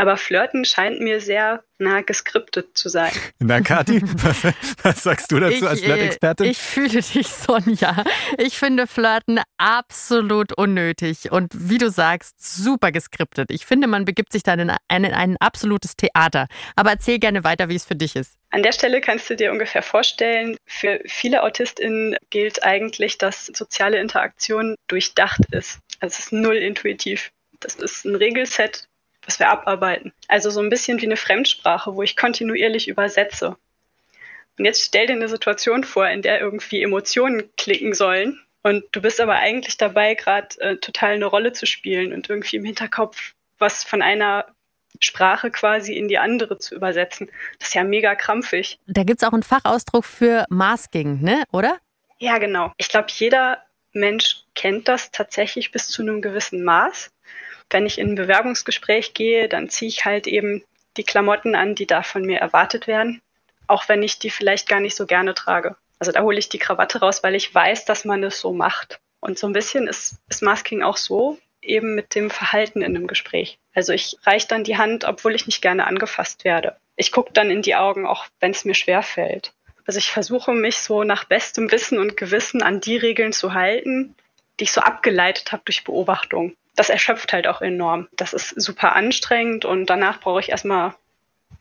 Aber 0.00 0.16
Flirten 0.16 0.64
scheint 0.64 0.98
mir 1.00 1.20
sehr 1.20 1.62
nah 1.76 2.00
geskriptet 2.00 2.68
zu 2.72 2.88
sein. 2.88 3.12
Na, 3.38 3.60
Kathi, 3.60 4.00
was, 4.02 4.44
was 4.82 5.02
sagst 5.02 5.30
du 5.30 5.38
dazu 5.38 5.56
ich, 5.56 5.66
als 5.66 5.82
Flirtexpertin? 5.82 6.46
Ich 6.46 6.56
fühle 6.56 7.02
dich, 7.02 7.28
Sonja. 7.28 8.04
Ich 8.38 8.58
finde 8.58 8.86
Flirten 8.86 9.42
absolut 9.58 10.56
unnötig 10.56 11.30
und 11.30 11.52
wie 11.54 11.76
du 11.76 11.90
sagst, 11.90 12.34
super 12.40 12.92
geskriptet. 12.92 13.50
Ich 13.50 13.66
finde, 13.66 13.88
man 13.88 14.06
begibt 14.06 14.32
sich 14.32 14.42
dann 14.42 14.58
in 14.60 14.70
ein, 14.70 15.04
in 15.04 15.12
ein 15.12 15.36
absolutes 15.38 15.96
Theater. 15.96 16.46
Aber 16.76 16.92
erzähl 16.92 17.18
gerne 17.18 17.44
weiter, 17.44 17.68
wie 17.68 17.76
es 17.76 17.84
für 17.84 17.96
dich 17.96 18.16
ist. 18.16 18.38
An 18.52 18.62
der 18.62 18.72
Stelle 18.72 19.02
kannst 19.02 19.28
du 19.28 19.36
dir 19.36 19.52
ungefähr 19.52 19.82
vorstellen, 19.82 20.56
für 20.64 21.02
viele 21.04 21.42
AutistInnen 21.42 22.16
gilt 22.30 22.64
eigentlich, 22.64 23.18
dass 23.18 23.46
soziale 23.52 24.00
Interaktion 24.00 24.76
durchdacht 24.88 25.42
ist. 25.50 25.78
Also 26.00 26.14
es 26.14 26.18
ist 26.20 26.32
null 26.32 26.56
intuitiv. 26.56 27.32
Das 27.60 27.74
ist 27.74 28.06
ein 28.06 28.14
Regelset, 28.14 28.88
was 29.24 29.38
wir 29.38 29.50
abarbeiten. 29.50 30.12
Also 30.28 30.50
so 30.50 30.60
ein 30.60 30.70
bisschen 30.70 31.00
wie 31.00 31.06
eine 31.06 31.16
Fremdsprache, 31.16 31.94
wo 31.94 32.02
ich 32.02 32.16
kontinuierlich 32.16 32.88
übersetze. 32.88 33.56
Und 34.58 34.64
jetzt 34.64 34.84
stell 34.84 35.06
dir 35.06 35.14
eine 35.14 35.28
Situation 35.28 35.84
vor, 35.84 36.08
in 36.08 36.22
der 36.22 36.40
irgendwie 36.40 36.82
Emotionen 36.82 37.50
klicken 37.56 37.94
sollen 37.94 38.40
und 38.62 38.84
du 38.92 39.00
bist 39.00 39.20
aber 39.20 39.36
eigentlich 39.36 39.76
dabei, 39.76 40.14
gerade 40.14 40.60
äh, 40.60 40.76
total 40.76 41.14
eine 41.14 41.26
Rolle 41.26 41.52
zu 41.52 41.66
spielen 41.66 42.12
und 42.12 42.28
irgendwie 42.28 42.56
im 42.56 42.64
Hinterkopf 42.64 43.34
was 43.58 43.84
von 43.84 44.02
einer 44.02 44.46
Sprache 45.00 45.50
quasi 45.50 45.94
in 45.94 46.08
die 46.08 46.18
andere 46.18 46.58
zu 46.58 46.74
übersetzen. 46.74 47.30
Das 47.58 47.68
ist 47.68 47.74
ja 47.74 47.84
mega 47.84 48.14
krampfig. 48.14 48.78
Da 48.86 49.02
gibt 49.02 49.22
es 49.22 49.28
auch 49.28 49.32
einen 49.32 49.42
Fachausdruck 49.42 50.04
für 50.04 50.46
Masking, 50.48 51.22
ne? 51.22 51.44
oder? 51.52 51.78
Ja, 52.18 52.38
genau. 52.38 52.72
Ich 52.76 52.88
glaube, 52.88 53.08
jeder 53.10 53.62
Mensch 53.92 54.44
kennt 54.54 54.88
das 54.88 55.10
tatsächlich 55.10 55.72
bis 55.72 55.88
zu 55.88 56.02
einem 56.02 56.20
gewissen 56.20 56.64
Maß 56.64 57.10
wenn 57.70 57.86
ich 57.86 57.98
in 57.98 58.10
ein 58.10 58.14
Bewerbungsgespräch 58.16 59.14
gehe, 59.14 59.48
dann 59.48 59.68
ziehe 59.68 59.88
ich 59.88 60.04
halt 60.04 60.26
eben 60.26 60.64
die 60.96 61.04
Klamotten 61.04 61.54
an, 61.54 61.74
die 61.74 61.86
da 61.86 62.02
von 62.02 62.22
mir 62.22 62.38
erwartet 62.38 62.86
werden, 62.86 63.22
auch 63.66 63.88
wenn 63.88 64.02
ich 64.02 64.18
die 64.18 64.30
vielleicht 64.30 64.68
gar 64.68 64.80
nicht 64.80 64.96
so 64.96 65.06
gerne 65.06 65.34
trage. 65.34 65.76
Also 65.98 66.12
da 66.12 66.22
hole 66.22 66.38
ich 66.38 66.48
die 66.48 66.58
Krawatte 66.58 67.00
raus, 67.00 67.22
weil 67.22 67.34
ich 67.34 67.54
weiß, 67.54 67.84
dass 67.84 68.04
man 68.04 68.24
es 68.24 68.40
so 68.40 68.52
macht. 68.52 69.00
Und 69.20 69.38
so 69.38 69.46
ein 69.46 69.52
bisschen 69.52 69.86
ist, 69.86 70.16
ist 70.28 70.42
Masking 70.42 70.82
auch 70.82 70.96
so, 70.96 71.38
eben 71.62 71.94
mit 71.94 72.14
dem 72.14 72.30
Verhalten 72.30 72.80
in 72.80 72.96
einem 72.96 73.06
Gespräch. 73.06 73.58
Also 73.74 73.92
ich 73.92 74.16
reiche 74.24 74.48
dann 74.48 74.64
die 74.64 74.78
Hand, 74.78 75.04
obwohl 75.04 75.34
ich 75.34 75.46
nicht 75.46 75.62
gerne 75.62 75.86
angefasst 75.86 76.44
werde. 76.44 76.76
Ich 76.96 77.12
gucke 77.12 77.32
dann 77.32 77.50
in 77.50 77.62
die 77.62 77.76
Augen, 77.76 78.06
auch 78.06 78.26
wenn 78.40 78.50
es 78.50 78.64
mir 78.64 78.74
schwer 78.74 79.02
fällt. 79.02 79.52
Also 79.86 79.98
ich 79.98 80.10
versuche 80.10 80.52
mich 80.52 80.78
so 80.78 81.04
nach 81.04 81.24
bestem 81.24 81.70
Wissen 81.70 81.98
und 81.98 82.16
Gewissen 82.16 82.62
an 82.62 82.80
die 82.80 82.96
Regeln 82.96 83.32
zu 83.32 83.54
halten, 83.54 84.14
die 84.58 84.64
ich 84.64 84.72
so 84.72 84.80
abgeleitet 84.80 85.52
habe 85.52 85.62
durch 85.64 85.84
Beobachtung 85.84 86.56
das 86.80 86.88
erschöpft 86.88 87.34
halt 87.34 87.46
auch 87.46 87.60
enorm. 87.60 88.08
Das 88.16 88.32
ist 88.32 88.58
super 88.58 88.96
anstrengend 88.96 89.66
und 89.66 89.84
danach 89.90 90.18
brauche 90.18 90.40
ich 90.40 90.48
erstmal 90.48 90.94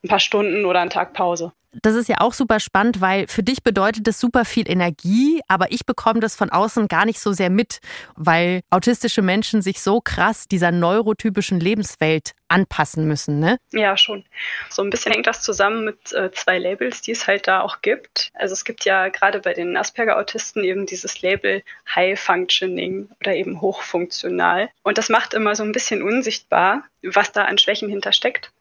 ein 0.04 0.08
paar 0.08 0.20
Stunden 0.20 0.66
oder 0.66 0.82
einen 0.82 0.90
Tag 0.90 1.14
Pause. 1.14 1.52
Das 1.72 1.94
ist 1.94 2.10
ja 2.10 2.16
auch 2.20 2.34
super 2.34 2.60
spannend, 2.60 3.00
weil 3.00 3.28
für 3.28 3.44
dich 3.44 3.64
bedeutet 3.64 4.08
das 4.08 4.20
super 4.20 4.44
viel 4.44 4.70
Energie, 4.70 5.42
aber 5.48 5.72
ich 5.72 5.86
bekomme 5.86 6.20
das 6.20 6.36
von 6.36 6.50
außen 6.50 6.88
gar 6.88 7.06
nicht 7.06 7.20
so 7.20 7.32
sehr 7.32 7.52
mit, 7.52 7.80
weil 8.16 8.62
autistische 8.72 9.22
Menschen 9.22 9.62
sich 9.62 9.80
so 9.80 10.02
krass 10.02 10.48
dieser 10.48 10.72
neurotypischen 10.72 11.60
Lebenswelt 11.60 12.32
anpassen 12.48 13.08
müssen, 13.08 13.40
ne? 13.40 13.60
Ja, 13.72 13.98
schon. 13.98 14.26
So 14.70 14.82
ein 14.82 14.90
bisschen 14.90 15.12
hängt 15.12 15.28
das 15.28 15.44
zusammen 15.44 15.86
mit 15.86 16.12
äh, 16.14 16.32
zwei 16.32 16.58
Labels, 16.58 17.02
die 17.04 17.12
es 17.12 17.28
halt 17.28 17.48
da 17.48 17.62
auch 17.62 17.84
gibt. 17.84 18.32
Also 18.34 18.54
es 18.54 18.66
gibt 18.66 18.86
ja 18.86 19.10
gerade 19.10 19.40
bei 19.40 19.54
den 19.54 19.78
Asperger-Autisten 19.78 20.64
eben 20.64 20.88
dieses 20.88 21.22
Label 21.22 21.62
High 21.94 22.20
Functioning 22.20 23.10
oder 23.20 23.36
eben 23.36 23.62
hochfunktional. 23.62 24.70
Und 24.82 24.98
das 24.98 25.10
macht 25.10 25.36
immer 25.36 25.54
so 25.54 25.64
ein 25.64 25.72
bisschen 25.72 26.02
unsichtbar, 26.02 26.84
was 27.04 27.32
da 27.32 27.44
an 27.44 27.60
Schwächen 27.60 27.90
hintersteckt. 27.90 28.52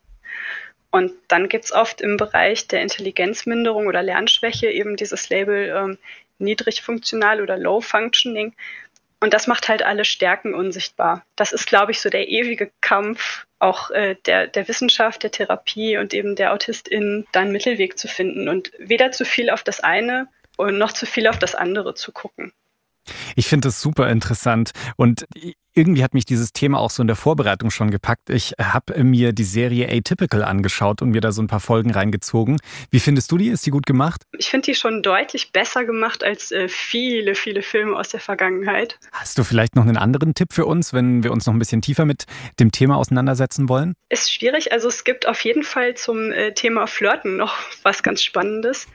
Und 0.90 1.12
dann 1.28 1.48
gibt 1.48 1.66
es 1.66 1.72
oft 1.72 2.00
im 2.00 2.16
Bereich 2.16 2.66
der 2.66 2.80
Intelligenzminderung 2.80 3.86
oder 3.86 4.02
Lernschwäche 4.02 4.70
eben 4.70 4.96
dieses 4.96 5.28
Label 5.28 5.68
ähm, 5.68 5.98
niedrig 6.38 6.82
funktional 6.82 7.42
oder 7.42 7.58
low 7.58 7.80
functioning. 7.80 8.54
Und 9.20 9.34
das 9.34 9.46
macht 9.46 9.68
halt 9.68 9.82
alle 9.82 10.04
Stärken 10.04 10.54
unsichtbar. 10.54 11.24
Das 11.36 11.52
ist, 11.52 11.66
glaube 11.66 11.92
ich, 11.92 12.00
so 12.00 12.08
der 12.08 12.28
ewige 12.28 12.70
Kampf 12.80 13.46
auch 13.58 13.90
äh, 13.90 14.14
der, 14.26 14.46
der 14.46 14.68
Wissenschaft, 14.68 15.24
der 15.24 15.32
Therapie 15.32 15.98
und 15.98 16.14
eben 16.14 16.36
der 16.36 16.52
AutistInnen, 16.52 17.26
da 17.32 17.40
einen 17.40 17.52
Mittelweg 17.52 17.98
zu 17.98 18.06
finden 18.06 18.48
und 18.48 18.70
weder 18.78 19.10
zu 19.10 19.24
viel 19.24 19.50
auf 19.50 19.64
das 19.64 19.80
eine 19.80 20.28
und 20.56 20.78
noch 20.78 20.92
zu 20.92 21.06
viel 21.06 21.26
auf 21.26 21.38
das 21.38 21.54
andere 21.54 21.94
zu 21.94 22.12
gucken. 22.12 22.52
Ich 23.36 23.46
finde 23.46 23.68
das 23.68 23.80
super 23.80 24.10
interessant 24.10 24.72
und 24.96 25.26
irgendwie 25.78 26.02
hat 26.02 26.12
mich 26.12 26.24
dieses 26.24 26.52
Thema 26.52 26.80
auch 26.80 26.90
so 26.90 27.02
in 27.02 27.06
der 27.06 27.16
Vorbereitung 27.16 27.70
schon 27.70 27.90
gepackt. 27.90 28.30
Ich 28.30 28.54
habe 28.60 29.02
mir 29.04 29.32
die 29.32 29.44
Serie 29.44 29.88
Atypical 29.88 30.42
angeschaut 30.42 31.02
und 31.02 31.10
mir 31.10 31.20
da 31.20 31.30
so 31.30 31.40
ein 31.40 31.46
paar 31.46 31.60
Folgen 31.60 31.92
reingezogen. 31.92 32.58
Wie 32.90 32.98
findest 32.98 33.30
du 33.30 33.38
die? 33.38 33.48
Ist 33.48 33.64
die 33.64 33.70
gut 33.70 33.86
gemacht? 33.86 34.22
Ich 34.36 34.48
finde 34.50 34.66
die 34.66 34.74
schon 34.74 35.02
deutlich 35.02 35.52
besser 35.52 35.84
gemacht 35.84 36.24
als 36.24 36.50
äh, 36.50 36.68
viele, 36.68 37.36
viele 37.36 37.62
Filme 37.62 37.96
aus 37.96 38.08
der 38.08 38.20
Vergangenheit. 38.20 38.98
Hast 39.12 39.38
du 39.38 39.44
vielleicht 39.44 39.76
noch 39.76 39.84
einen 39.84 39.96
anderen 39.96 40.34
Tipp 40.34 40.52
für 40.52 40.66
uns, 40.66 40.92
wenn 40.92 41.22
wir 41.22 41.30
uns 41.30 41.46
noch 41.46 41.54
ein 41.54 41.58
bisschen 41.60 41.80
tiefer 41.80 42.04
mit 42.04 42.24
dem 42.58 42.72
Thema 42.72 42.96
auseinandersetzen 42.96 43.68
wollen? 43.68 43.94
Ist 44.08 44.32
schwierig. 44.32 44.72
Also 44.72 44.88
es 44.88 45.04
gibt 45.04 45.28
auf 45.28 45.40
jeden 45.44 45.62
Fall 45.62 45.94
zum 45.94 46.32
äh, 46.32 46.52
Thema 46.54 46.88
Flirten 46.88 47.36
noch 47.36 47.54
was 47.84 48.02
ganz 48.02 48.22
Spannendes. 48.24 48.88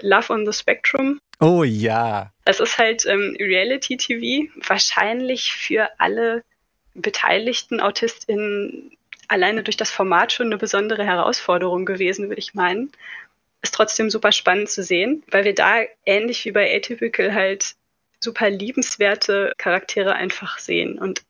Love 0.00 0.32
on 0.32 0.46
the 0.46 0.52
Spectrum. 0.52 1.20
Oh 1.40 1.64
ja. 1.64 2.32
Es 2.44 2.60
ist 2.60 2.78
halt 2.78 3.04
ähm, 3.06 3.36
Reality-TV, 3.38 4.50
wahrscheinlich 4.66 5.52
für 5.52 5.88
alle 5.98 6.44
beteiligten 6.94 7.80
AutistInnen 7.80 8.96
alleine 9.28 9.62
durch 9.62 9.76
das 9.76 9.90
Format 9.90 10.32
schon 10.32 10.46
eine 10.46 10.58
besondere 10.58 11.04
Herausforderung 11.04 11.84
gewesen, 11.84 12.28
würde 12.28 12.40
ich 12.40 12.54
meinen. 12.54 12.92
ist 13.62 13.74
trotzdem 13.74 14.10
super 14.10 14.32
spannend 14.32 14.70
zu 14.70 14.82
sehen, 14.82 15.22
weil 15.30 15.44
wir 15.44 15.54
da 15.54 15.82
ähnlich 16.04 16.44
wie 16.44 16.52
bei 16.52 16.74
Atypical 16.74 17.34
halt 17.34 17.74
super 18.20 18.48
liebenswerte 18.48 19.52
Charaktere 19.58 20.14
einfach 20.14 20.58
sehen 20.58 20.98
und 20.98 21.22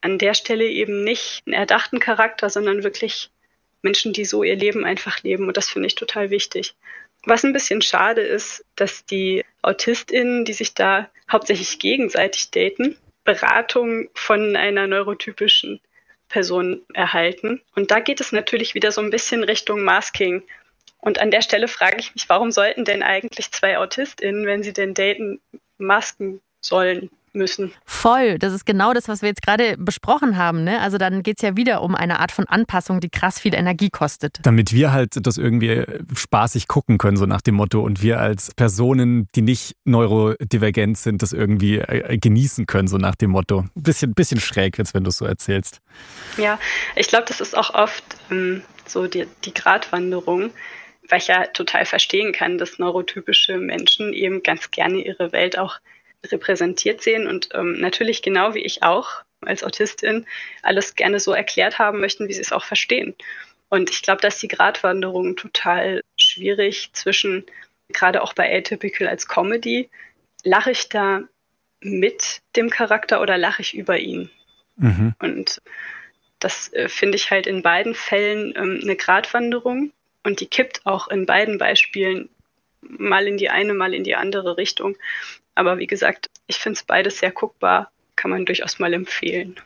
an 0.00 0.18
der 0.18 0.34
Stelle 0.34 0.66
eben 0.66 1.02
nicht 1.02 1.42
einen 1.46 1.54
erdachten 1.54 1.98
Charakter, 1.98 2.50
sondern 2.50 2.84
wirklich 2.84 3.30
Menschen, 3.82 4.12
die 4.12 4.24
so 4.24 4.42
ihr 4.42 4.56
Leben 4.56 4.84
einfach 4.84 5.22
leben 5.22 5.48
und 5.48 5.56
das 5.56 5.68
finde 5.68 5.86
ich 5.86 5.94
total 5.94 6.30
wichtig. 6.30 6.74
Was 7.28 7.44
ein 7.44 7.52
bisschen 7.52 7.82
schade 7.82 8.22
ist, 8.22 8.64
dass 8.74 9.04
die 9.04 9.44
AutistInnen, 9.60 10.46
die 10.46 10.54
sich 10.54 10.72
da 10.72 11.10
hauptsächlich 11.30 11.78
gegenseitig 11.78 12.50
daten, 12.50 12.96
Beratung 13.22 14.08
von 14.14 14.56
einer 14.56 14.86
neurotypischen 14.86 15.78
Person 16.30 16.86
erhalten. 16.94 17.60
Und 17.74 17.90
da 17.90 18.00
geht 18.00 18.22
es 18.22 18.32
natürlich 18.32 18.74
wieder 18.74 18.92
so 18.92 19.02
ein 19.02 19.10
bisschen 19.10 19.44
Richtung 19.44 19.82
Masking. 19.82 20.42
Und 21.00 21.20
an 21.20 21.30
der 21.30 21.42
Stelle 21.42 21.68
frage 21.68 21.98
ich 21.98 22.14
mich, 22.14 22.30
warum 22.30 22.50
sollten 22.50 22.86
denn 22.86 23.02
eigentlich 23.02 23.50
zwei 23.50 23.76
AutistInnen, 23.76 24.46
wenn 24.46 24.62
sie 24.62 24.72
denn 24.72 24.94
daten, 24.94 25.38
masken 25.76 26.40
sollen? 26.62 27.10
Müssen. 27.38 27.72
Voll, 27.86 28.38
das 28.38 28.52
ist 28.52 28.66
genau 28.66 28.92
das, 28.92 29.08
was 29.08 29.22
wir 29.22 29.30
jetzt 29.30 29.40
gerade 29.40 29.76
besprochen 29.78 30.36
haben. 30.36 30.64
Ne? 30.64 30.80
Also 30.80 30.98
dann 30.98 31.22
geht 31.22 31.38
es 31.38 31.42
ja 31.42 31.56
wieder 31.56 31.80
um 31.82 31.94
eine 31.94 32.20
Art 32.20 32.32
von 32.32 32.46
Anpassung, 32.46 33.00
die 33.00 33.08
krass 33.08 33.40
viel 33.40 33.54
Energie 33.54 33.88
kostet. 33.88 34.40
Damit 34.42 34.74
wir 34.74 34.92
halt 34.92 35.14
das 35.26 35.38
irgendwie 35.38 35.84
spaßig 36.14 36.68
gucken 36.68 36.98
können, 36.98 37.16
so 37.16 37.24
nach 37.24 37.40
dem 37.40 37.54
Motto, 37.54 37.80
und 37.80 38.02
wir 38.02 38.20
als 38.20 38.54
Personen, 38.54 39.28
die 39.34 39.42
nicht 39.42 39.76
neurodivergent 39.84 40.98
sind, 40.98 41.22
das 41.22 41.32
irgendwie 41.32 41.78
äh, 41.78 42.18
genießen 42.18 42.66
können, 42.66 42.88
so 42.88 42.98
nach 42.98 43.14
dem 43.14 43.30
Motto. 43.30 43.60
Ein 43.60 43.82
bisschen, 43.82 44.12
bisschen 44.12 44.40
schräg 44.40 44.76
jetzt, 44.76 44.92
wenn 44.92 45.04
du 45.04 45.08
es 45.10 45.16
so 45.16 45.24
erzählst. 45.24 45.80
Ja, 46.36 46.58
ich 46.96 47.08
glaube, 47.08 47.24
das 47.26 47.40
ist 47.40 47.56
auch 47.56 47.74
oft 47.74 48.04
ähm, 48.30 48.62
so 48.86 49.06
die, 49.06 49.26
die 49.44 49.54
Gratwanderung 49.54 50.50
weil 51.08 51.18
ich 51.18 51.28
ja 51.28 51.46
total 51.46 51.84
verstehen 51.86 52.32
kann, 52.32 52.58
dass 52.58 52.78
neurotypische 52.78 53.56
Menschen 53.56 54.12
eben 54.12 54.42
ganz 54.42 54.70
gerne 54.70 54.98
ihre 54.98 55.32
Welt 55.32 55.58
auch 55.58 55.78
repräsentiert 56.32 57.02
sehen 57.02 57.26
und 57.26 57.50
ähm, 57.54 57.80
natürlich 57.80 58.22
genau 58.22 58.54
wie 58.54 58.64
ich 58.64 58.82
auch 58.82 59.22
als 59.40 59.62
Autistin 59.62 60.26
alles 60.62 60.94
gerne 60.94 61.20
so 61.20 61.32
erklärt 61.32 61.78
haben 61.78 62.00
möchten, 62.00 62.28
wie 62.28 62.32
sie 62.32 62.40
es 62.40 62.52
auch 62.52 62.64
verstehen. 62.64 63.14
Und 63.68 63.90
ich 63.90 64.02
glaube, 64.02 64.20
dass 64.20 64.38
die 64.38 64.48
Gratwanderung 64.48 65.36
total 65.36 66.02
schwierig 66.16 66.90
zwischen, 66.92 67.44
gerade 67.88 68.22
auch 68.22 68.32
bei 68.32 68.56
Atypical 68.56 69.06
als 69.06 69.28
Comedy, 69.28 69.90
lache 70.42 70.70
ich 70.70 70.88
da 70.88 71.22
mit 71.80 72.40
dem 72.56 72.70
Charakter 72.70 73.20
oder 73.20 73.38
lache 73.38 73.62
ich 73.62 73.74
über 73.74 73.98
ihn? 73.98 74.30
Mhm. 74.76 75.14
Und 75.18 75.60
das 76.38 76.72
äh, 76.72 76.88
finde 76.88 77.16
ich 77.16 77.30
halt 77.30 77.46
in 77.46 77.62
beiden 77.62 77.94
Fällen 77.94 78.54
ähm, 78.56 78.80
eine 78.82 78.96
Gratwanderung 78.96 79.92
und 80.22 80.40
die 80.40 80.46
kippt 80.46 80.86
auch 80.86 81.08
in 81.08 81.26
beiden 81.26 81.58
Beispielen 81.58 82.28
mal 82.80 83.26
in 83.26 83.36
die 83.38 83.50
eine, 83.50 83.74
mal 83.74 83.92
in 83.92 84.04
die 84.04 84.14
andere 84.14 84.56
Richtung. 84.56 84.96
Aber 85.58 85.78
wie 85.78 85.88
gesagt, 85.88 86.30
ich 86.46 86.58
finde 86.58 86.76
es 86.76 86.84
beides 86.84 87.18
sehr 87.18 87.32
guckbar, 87.32 87.90
kann 88.14 88.30
man 88.30 88.46
durchaus 88.46 88.78
mal 88.78 88.94
empfehlen. 88.94 89.56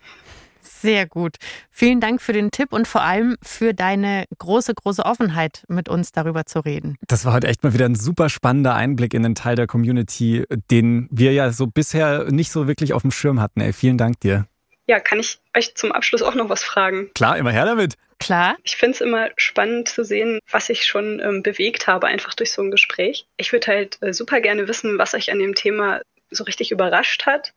Sehr 0.62 1.07
gut. 1.07 1.37
Vielen 1.70 2.00
Dank 2.00 2.22
für 2.22 2.33
den 2.33 2.50
Tipp 2.50 2.72
und 2.72 2.88
vor 2.88 3.02
allem 3.02 3.37
für 3.42 3.74
deine 3.74 4.24
große, 4.38 4.72
große 4.74 5.05
Offenheit, 5.05 5.64
mit 5.68 5.90
uns 5.90 6.11
darüber 6.11 6.46
zu 6.46 6.61
reden. 6.61 6.96
Das 7.09 7.26
war 7.26 7.35
heute 7.35 7.48
echt 7.48 7.62
mal 7.62 7.74
wieder 7.74 7.85
ein 7.85 7.94
super 7.94 8.31
spannender 8.31 8.74
Einblick 8.74 9.12
in 9.12 9.22
den 9.22 9.35
Teil 9.35 9.55
der 9.55 9.66
Community, 9.66 10.44
den 10.70 11.09
wir 11.11 11.35
ja 11.35 11.50
so 11.50 11.66
bisher 11.66 12.33
nicht 12.33 12.52
so 12.52 12.66
wirklich 12.66 12.94
auf 12.94 13.02
dem 13.02 13.11
Schirm 13.11 13.38
hatten. 13.38 13.61
Ey, 13.61 13.74
vielen 13.74 13.98
Dank 13.98 14.18
dir. 14.20 14.46
Ja, 14.87 15.01
kann 15.01 15.21
ich 15.21 15.38
euch 15.57 15.75
zum 15.75 15.92
Abschluss 15.92 16.23
auch 16.23 16.35
noch 16.35 16.49
was 16.49 16.64
fragen? 16.64 17.11
Klar, 17.14 17.37
immer 17.37 17.53
her 17.53 17.64
damit. 17.64 17.95
Klar. 18.18 18.57
Ich 18.62 18.77
finde 18.77 18.95
es 18.95 19.01
immer 19.01 19.31
spannend 19.37 19.88
zu 19.88 20.05
sehen, 20.05 20.38
was 20.51 20.68
ich 20.68 20.85
schon 20.85 21.21
ähm, 21.21 21.42
bewegt 21.42 21.87
habe, 21.87 22.07
einfach 22.07 22.35
durch 22.35 22.53
so 22.53 22.62
ein 22.62 22.71
Gespräch. 22.71 23.27
Ich 23.37 23.53
würde 23.53 23.66
halt 23.66 23.99
äh, 24.01 24.12
super 24.12 24.40
gerne 24.40 24.68
wissen, 24.68 24.99
was 24.99 25.14
euch 25.14 25.33
an 25.33 25.38
dem 25.38 25.55
Thema 25.55 26.03
so 26.31 26.45
richtig 26.45 26.71
überrascht 26.71 27.27
hat 27.27 27.53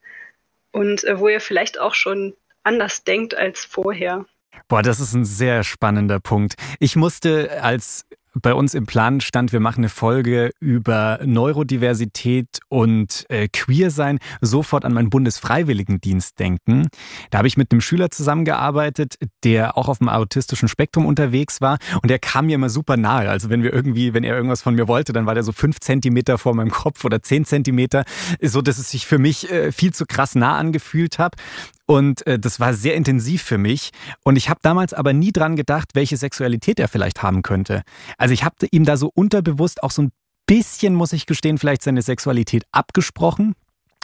und 0.71 1.03
äh, 1.03 1.19
wo 1.19 1.27
ihr 1.27 1.39
vielleicht 1.39 1.79
auch 1.79 1.93
schon 1.93 2.35
anders 2.63 3.03
denkt 3.03 3.35
als 3.35 3.63
vorher. 3.63 4.25
Boah, 4.67 4.81
das 4.81 4.99
ist 4.99 5.13
ein 5.13 5.25
sehr 5.25 5.63
spannender 5.63 6.19
Punkt. 6.19 6.55
Ich 6.79 6.95
musste 6.95 7.61
als 7.61 8.05
bei 8.41 8.53
uns 8.53 8.73
im 8.73 8.85
Plan 8.85 9.21
stand, 9.21 9.53
wir 9.53 9.59
machen 9.59 9.79
eine 9.79 9.89
Folge 9.89 10.51
über 10.59 11.19
Neurodiversität 11.23 12.59
und 12.67 13.25
äh, 13.29 13.47
Queersein, 13.47 14.19
sofort 14.41 14.85
an 14.85 14.93
meinen 14.93 15.09
Bundesfreiwilligendienst 15.09 16.37
denken. 16.39 16.87
Da 17.29 17.39
habe 17.39 17.47
ich 17.47 17.57
mit 17.57 17.71
einem 17.71 17.81
Schüler 17.81 18.11
zusammengearbeitet, 18.11 19.15
der 19.43 19.77
auch 19.77 19.87
auf 19.87 19.99
dem 19.99 20.09
autistischen 20.09 20.67
Spektrum 20.67 21.05
unterwegs 21.05 21.61
war 21.61 21.77
und 22.01 22.09
der 22.09 22.19
kam 22.19 22.47
mir 22.47 22.55
immer 22.55 22.69
super 22.69 22.97
nahe. 22.97 23.29
Also 23.29 23.49
wenn 23.49 23.63
wir 23.63 23.73
irgendwie, 23.73 24.13
wenn 24.13 24.23
er 24.23 24.35
irgendwas 24.35 24.61
von 24.61 24.75
mir 24.75 24.87
wollte, 24.87 25.13
dann 25.13 25.25
war 25.25 25.33
der 25.33 25.43
so 25.43 25.51
fünf 25.51 25.79
Zentimeter 25.79 26.37
vor 26.37 26.53
meinem 26.55 26.71
Kopf 26.71 27.05
oder 27.05 27.21
zehn 27.21 27.45
Zentimeter, 27.45 28.03
so 28.41 28.61
dass 28.61 28.77
es 28.77 28.91
sich 28.91 29.05
für 29.05 29.17
mich 29.17 29.49
äh, 29.51 29.71
viel 29.71 29.93
zu 29.93 30.05
krass 30.05 30.35
nah 30.35 30.57
angefühlt 30.57 31.19
hat. 31.19 31.35
Und 31.85 32.25
äh, 32.25 32.39
das 32.39 32.59
war 32.59 32.73
sehr 32.73 32.95
intensiv 32.95 33.43
für 33.43 33.57
mich. 33.57 33.91
Und 34.23 34.35
ich 34.35 34.49
habe 34.49 34.59
damals 34.63 34.93
aber 34.93 35.13
nie 35.13 35.31
dran 35.31 35.55
gedacht, 35.55 35.89
welche 35.93 36.17
Sexualität 36.17 36.79
er 36.79 36.87
vielleicht 36.87 37.21
haben 37.21 37.41
könnte. 37.41 37.83
Also 38.17 38.33
ich 38.33 38.43
habe 38.43 38.55
ihm 38.71 38.85
da 38.85 38.97
so 38.97 39.11
unterbewusst 39.13 39.83
auch 39.83 39.91
so 39.91 40.03
ein 40.03 40.11
bisschen, 40.47 40.95
muss 40.95 41.13
ich 41.13 41.25
gestehen, 41.25 41.57
vielleicht 41.57 41.83
seine 41.83 42.01
Sexualität 42.01 42.63
abgesprochen 42.71 43.55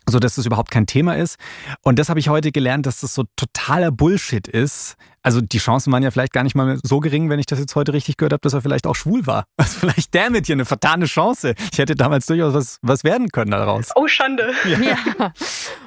so 0.10 0.20
dass 0.20 0.36
das 0.36 0.46
überhaupt 0.46 0.72
kein 0.72 0.88
Thema 0.88 1.16
ist. 1.16 1.38
Und 1.84 2.00
das 2.00 2.10
habe 2.10 2.20
ich 2.20 2.28
heute 2.28 2.52
gelernt, 2.52 2.86
dass 2.86 3.02
das 3.02 3.14
so 3.14 3.24
totaler 3.36 3.92
Bullshit 3.92 4.48
ist, 4.48 4.96
also 5.24 5.42
die 5.42 5.60
Chancen 5.60 5.92
waren 5.94 6.04
ja 6.04 6.12
vielleicht 6.12 6.34
gar 6.34 6.44
nicht 6.44 6.56
mal 6.56 6.80
so 6.84 7.00
gering, 7.00 7.30
wenn 7.30 7.40
ich 7.40 7.46
das 7.46 7.60
jetzt 7.60 7.76
heute 7.76 7.94
richtig 7.94 8.18
gehört 8.18 8.34
habe, 8.34 8.42
dass 8.42 8.54
er 8.54 8.62
vielleicht 8.62 8.88
auch 8.88 8.96
schwul 8.96 9.26
war. 9.28 9.46
Also 9.62 9.80
vielleicht 9.80 10.16
der 10.16 10.32
mit 10.32 10.48
hier 10.48 10.56
eine 10.56 10.66
vertane 10.66 11.06
Chance. 11.06 11.54
Ich 11.72 11.78
hätte 11.78 11.94
damals 11.94 12.26
durchaus 12.26 12.56
was, 12.56 12.78
was 12.82 13.04
werden 13.04 13.30
können 13.30 13.52
daraus. 13.52 13.90
Oh, 13.96 14.08
Schande. 14.08 14.54
Ja. 14.66 14.80
ja. 14.80 15.34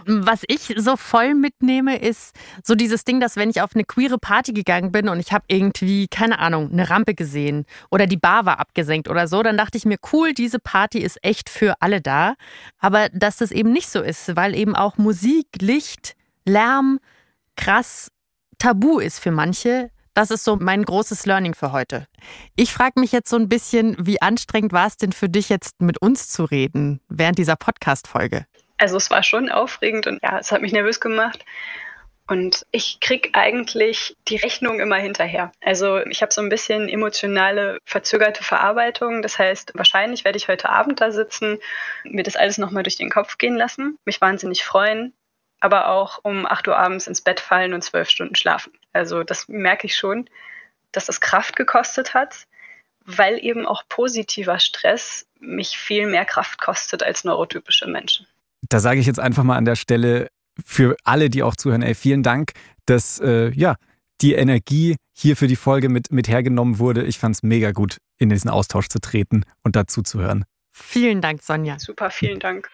Was 0.06 0.42
ich 0.46 0.74
so 0.76 0.96
voll 0.96 1.34
mitnehme, 1.34 1.98
ist 1.98 2.34
so 2.62 2.76
dieses 2.76 3.02
Ding, 3.02 3.18
dass 3.18 3.34
wenn 3.34 3.50
ich 3.50 3.62
auf 3.62 3.70
eine 3.74 3.84
queere 3.84 4.18
Party 4.18 4.52
gegangen 4.52 4.92
bin 4.92 5.08
und 5.08 5.18
ich 5.18 5.32
habe 5.32 5.44
irgendwie, 5.48 6.06
keine 6.06 6.38
Ahnung, 6.38 6.70
eine 6.70 6.88
Rampe 6.88 7.14
gesehen 7.14 7.64
oder 7.90 8.06
die 8.06 8.16
Bar 8.16 8.46
war 8.46 8.60
abgesenkt 8.60 9.08
oder 9.08 9.26
so, 9.26 9.42
dann 9.42 9.56
dachte 9.56 9.76
ich 9.76 9.84
mir, 9.84 9.96
cool, 10.12 10.34
diese 10.34 10.60
Party 10.60 10.98
ist 10.98 11.18
echt 11.22 11.50
für 11.50 11.74
alle 11.80 12.00
da. 12.00 12.34
Aber 12.78 13.08
dass 13.08 13.38
das 13.38 13.50
eben 13.50 13.72
nicht 13.72 13.88
so 13.88 14.02
ist, 14.02 14.36
weil 14.36 14.54
eben 14.54 14.76
auch 14.76 14.98
Musik, 14.98 15.48
Licht, 15.60 16.14
Lärm 16.44 17.00
krass 17.56 18.10
tabu 18.58 18.98
ist 18.98 19.20
für 19.20 19.30
manche. 19.30 19.90
Das 20.14 20.30
ist 20.30 20.44
so 20.44 20.56
mein 20.56 20.84
großes 20.84 21.26
Learning 21.26 21.54
für 21.54 21.72
heute. 21.72 22.06
Ich 22.54 22.72
frage 22.72 23.00
mich 23.00 23.10
jetzt 23.10 23.28
so 23.28 23.36
ein 23.36 23.48
bisschen, 23.48 23.96
wie 23.98 24.22
anstrengend 24.22 24.72
war 24.72 24.86
es 24.86 24.96
denn 24.96 25.12
für 25.12 25.28
dich 25.28 25.48
jetzt 25.48 25.80
mit 25.80 26.00
uns 26.00 26.28
zu 26.28 26.44
reden 26.44 27.00
während 27.08 27.38
dieser 27.38 27.56
Podcast-Folge? 27.56 28.46
Also 28.78 28.96
es 28.96 29.10
war 29.10 29.24
schon 29.24 29.50
aufregend 29.50 30.06
und 30.06 30.20
ja, 30.22 30.38
es 30.38 30.52
hat 30.52 30.62
mich 30.62 30.72
nervös 30.72 31.00
gemacht. 31.00 31.44
Und 32.26 32.64
ich 32.70 33.00
kriege 33.00 33.30
eigentlich 33.34 34.16
die 34.28 34.36
Rechnung 34.36 34.80
immer 34.80 34.96
hinterher. 34.96 35.52
Also 35.60 35.98
ich 36.06 36.22
habe 36.22 36.32
so 36.32 36.40
ein 36.40 36.48
bisschen 36.48 36.88
emotionale, 36.88 37.78
verzögerte 37.84 38.42
Verarbeitung. 38.42 39.20
Das 39.20 39.38
heißt, 39.38 39.72
wahrscheinlich 39.74 40.24
werde 40.24 40.38
ich 40.38 40.48
heute 40.48 40.70
Abend 40.70 41.02
da 41.02 41.10
sitzen, 41.10 41.58
mir 42.04 42.22
das 42.22 42.36
alles 42.36 42.56
nochmal 42.56 42.82
durch 42.82 42.96
den 42.96 43.10
Kopf 43.10 43.36
gehen 43.36 43.56
lassen, 43.56 43.98
mich 44.06 44.22
wahnsinnig 44.22 44.64
freuen, 44.64 45.12
aber 45.60 45.88
auch 45.88 46.20
um 46.22 46.46
8 46.46 46.68
Uhr 46.68 46.76
abends 46.76 47.06
ins 47.06 47.20
Bett 47.20 47.40
fallen 47.40 47.74
und 47.74 47.82
zwölf 47.82 48.08
Stunden 48.08 48.34
schlafen. 48.34 48.72
Also 48.92 49.22
das 49.22 49.48
merke 49.48 49.86
ich 49.86 49.96
schon, 49.96 50.28
dass 50.92 51.06
das 51.06 51.20
Kraft 51.20 51.56
gekostet 51.56 52.14
hat, 52.14 52.46
weil 53.04 53.38
eben 53.44 53.66
auch 53.66 53.82
positiver 53.88 54.58
Stress 54.58 55.26
mich 55.40 55.76
viel 55.76 56.06
mehr 56.06 56.24
Kraft 56.24 56.60
kostet 56.60 57.02
als 57.02 57.24
neurotypische 57.24 57.86
Menschen. 57.86 58.26
Da 58.68 58.80
sage 58.80 59.00
ich 59.00 59.06
jetzt 59.06 59.20
einfach 59.20 59.42
mal 59.42 59.56
an 59.56 59.64
der 59.64 59.76
Stelle 59.76 60.28
für 60.64 60.96
alle, 61.04 61.30
die 61.30 61.42
auch 61.42 61.56
zuhören, 61.56 61.82
ey, 61.82 61.94
vielen 61.94 62.22
Dank, 62.22 62.52
dass 62.86 63.20
äh, 63.20 63.50
ja 63.50 63.76
die 64.20 64.34
Energie 64.34 64.96
hier 65.12 65.36
für 65.36 65.48
die 65.48 65.56
Folge 65.56 65.88
mit, 65.88 66.12
mit 66.12 66.28
hergenommen 66.28 66.78
wurde. 66.78 67.02
Ich 67.04 67.18
fand 67.18 67.34
es 67.34 67.42
mega 67.42 67.72
gut, 67.72 67.98
in 68.18 68.28
diesen 68.28 68.48
Austausch 68.50 68.88
zu 68.88 69.00
treten 69.00 69.44
und 69.62 69.76
dazu 69.76 70.02
zu 70.02 70.20
hören. 70.20 70.44
Vielen 70.70 71.20
Dank, 71.20 71.42
Sonja. 71.42 71.78
Super, 71.78 72.10
vielen 72.10 72.40
Dank. 72.40 72.68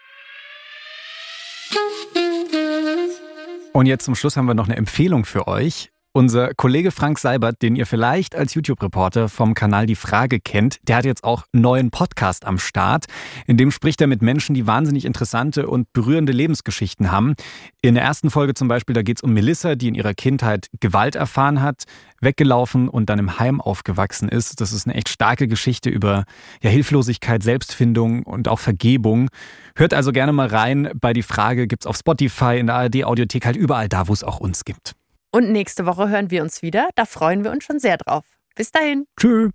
Und 3.73 3.85
jetzt 3.85 4.05
zum 4.05 4.15
Schluss 4.15 4.37
haben 4.37 4.45
wir 4.45 4.53
noch 4.53 4.67
eine 4.67 4.77
Empfehlung 4.77 5.25
für 5.25 5.47
euch. 5.47 5.91
Unser 6.13 6.53
Kollege 6.55 6.91
Frank 6.91 7.19
Seibert, 7.19 7.61
den 7.61 7.77
ihr 7.77 7.85
vielleicht 7.85 8.35
als 8.35 8.53
YouTube-Reporter 8.53 9.29
vom 9.29 9.53
Kanal 9.53 9.85
Die 9.85 9.95
Frage 9.95 10.41
kennt, 10.41 10.79
der 10.83 10.97
hat 10.97 11.05
jetzt 11.05 11.23
auch 11.23 11.45
neuen 11.53 11.89
Podcast 11.89 12.45
am 12.45 12.59
Start. 12.59 13.05
In 13.47 13.55
dem 13.55 13.71
spricht 13.71 14.01
er 14.01 14.07
mit 14.07 14.21
Menschen, 14.21 14.53
die 14.53 14.67
wahnsinnig 14.67 15.05
interessante 15.05 15.67
und 15.67 15.93
berührende 15.93 16.33
Lebensgeschichten 16.33 17.13
haben. 17.13 17.35
In 17.81 17.95
der 17.95 18.03
ersten 18.03 18.29
Folge 18.29 18.55
zum 18.55 18.67
Beispiel, 18.67 18.93
da 18.93 19.03
geht 19.03 19.19
es 19.19 19.23
um 19.23 19.31
Melissa, 19.31 19.75
die 19.75 19.87
in 19.87 19.95
ihrer 19.95 20.13
Kindheit 20.13 20.67
Gewalt 20.81 21.15
erfahren 21.15 21.61
hat, 21.61 21.85
weggelaufen 22.19 22.89
und 22.89 23.09
dann 23.09 23.17
im 23.17 23.39
Heim 23.39 23.61
aufgewachsen 23.61 24.27
ist. 24.27 24.59
Das 24.59 24.73
ist 24.73 24.87
eine 24.87 24.95
echt 24.95 25.07
starke 25.07 25.47
Geschichte 25.47 25.89
über 25.89 26.25
ja, 26.61 26.69
Hilflosigkeit, 26.69 27.41
Selbstfindung 27.41 28.23
und 28.23 28.49
auch 28.49 28.59
Vergebung. 28.59 29.29
Hört 29.77 29.93
also 29.93 30.11
gerne 30.11 30.33
mal 30.33 30.47
rein. 30.47 30.91
Bei 30.93 31.13
Die 31.13 31.23
Frage 31.23 31.67
gibt 31.67 31.83
es 31.83 31.87
auf 31.87 31.95
Spotify, 31.95 32.57
in 32.59 32.67
der 32.67 32.75
ARD-Audiothek, 32.75 33.45
halt 33.45 33.55
überall 33.55 33.87
da, 33.87 34.09
wo 34.09 34.13
es 34.13 34.25
auch 34.25 34.41
uns 34.41 34.65
gibt. 34.65 34.93
Und 35.31 35.49
nächste 35.51 35.85
Woche 35.85 36.09
hören 36.09 36.29
wir 36.29 36.41
uns 36.41 36.61
wieder. 36.61 36.89
Da 36.95 37.05
freuen 37.05 37.43
wir 37.43 37.51
uns 37.51 37.63
schon 37.63 37.79
sehr 37.79 37.97
drauf. 37.97 38.25
Bis 38.55 38.71
dahin. 38.71 39.05
Tschüss. 39.19 39.51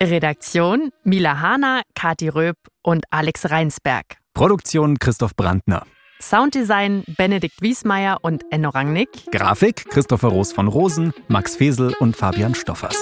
Redaktion 0.00 0.90
Mila 1.04 1.40
Hahner, 1.40 1.82
Kati 1.94 2.28
Röb 2.28 2.56
und 2.82 3.04
Alex 3.10 3.50
Reinsberg. 3.50 4.16
Produktion 4.34 4.98
Christoph 4.98 5.36
Brandner. 5.36 5.84
Sounddesign 6.20 7.02
Benedikt 7.16 7.60
Wiesmeier 7.62 8.18
und 8.22 8.44
Enno 8.50 8.70
Rangnick. 8.70 9.08
Grafik 9.32 9.90
Christopher 9.90 10.28
Roos 10.28 10.52
von 10.52 10.68
Rosen, 10.68 11.12
Max 11.26 11.56
Fesel 11.56 11.94
und 11.98 12.16
Fabian 12.16 12.54
Stoffers. 12.54 12.96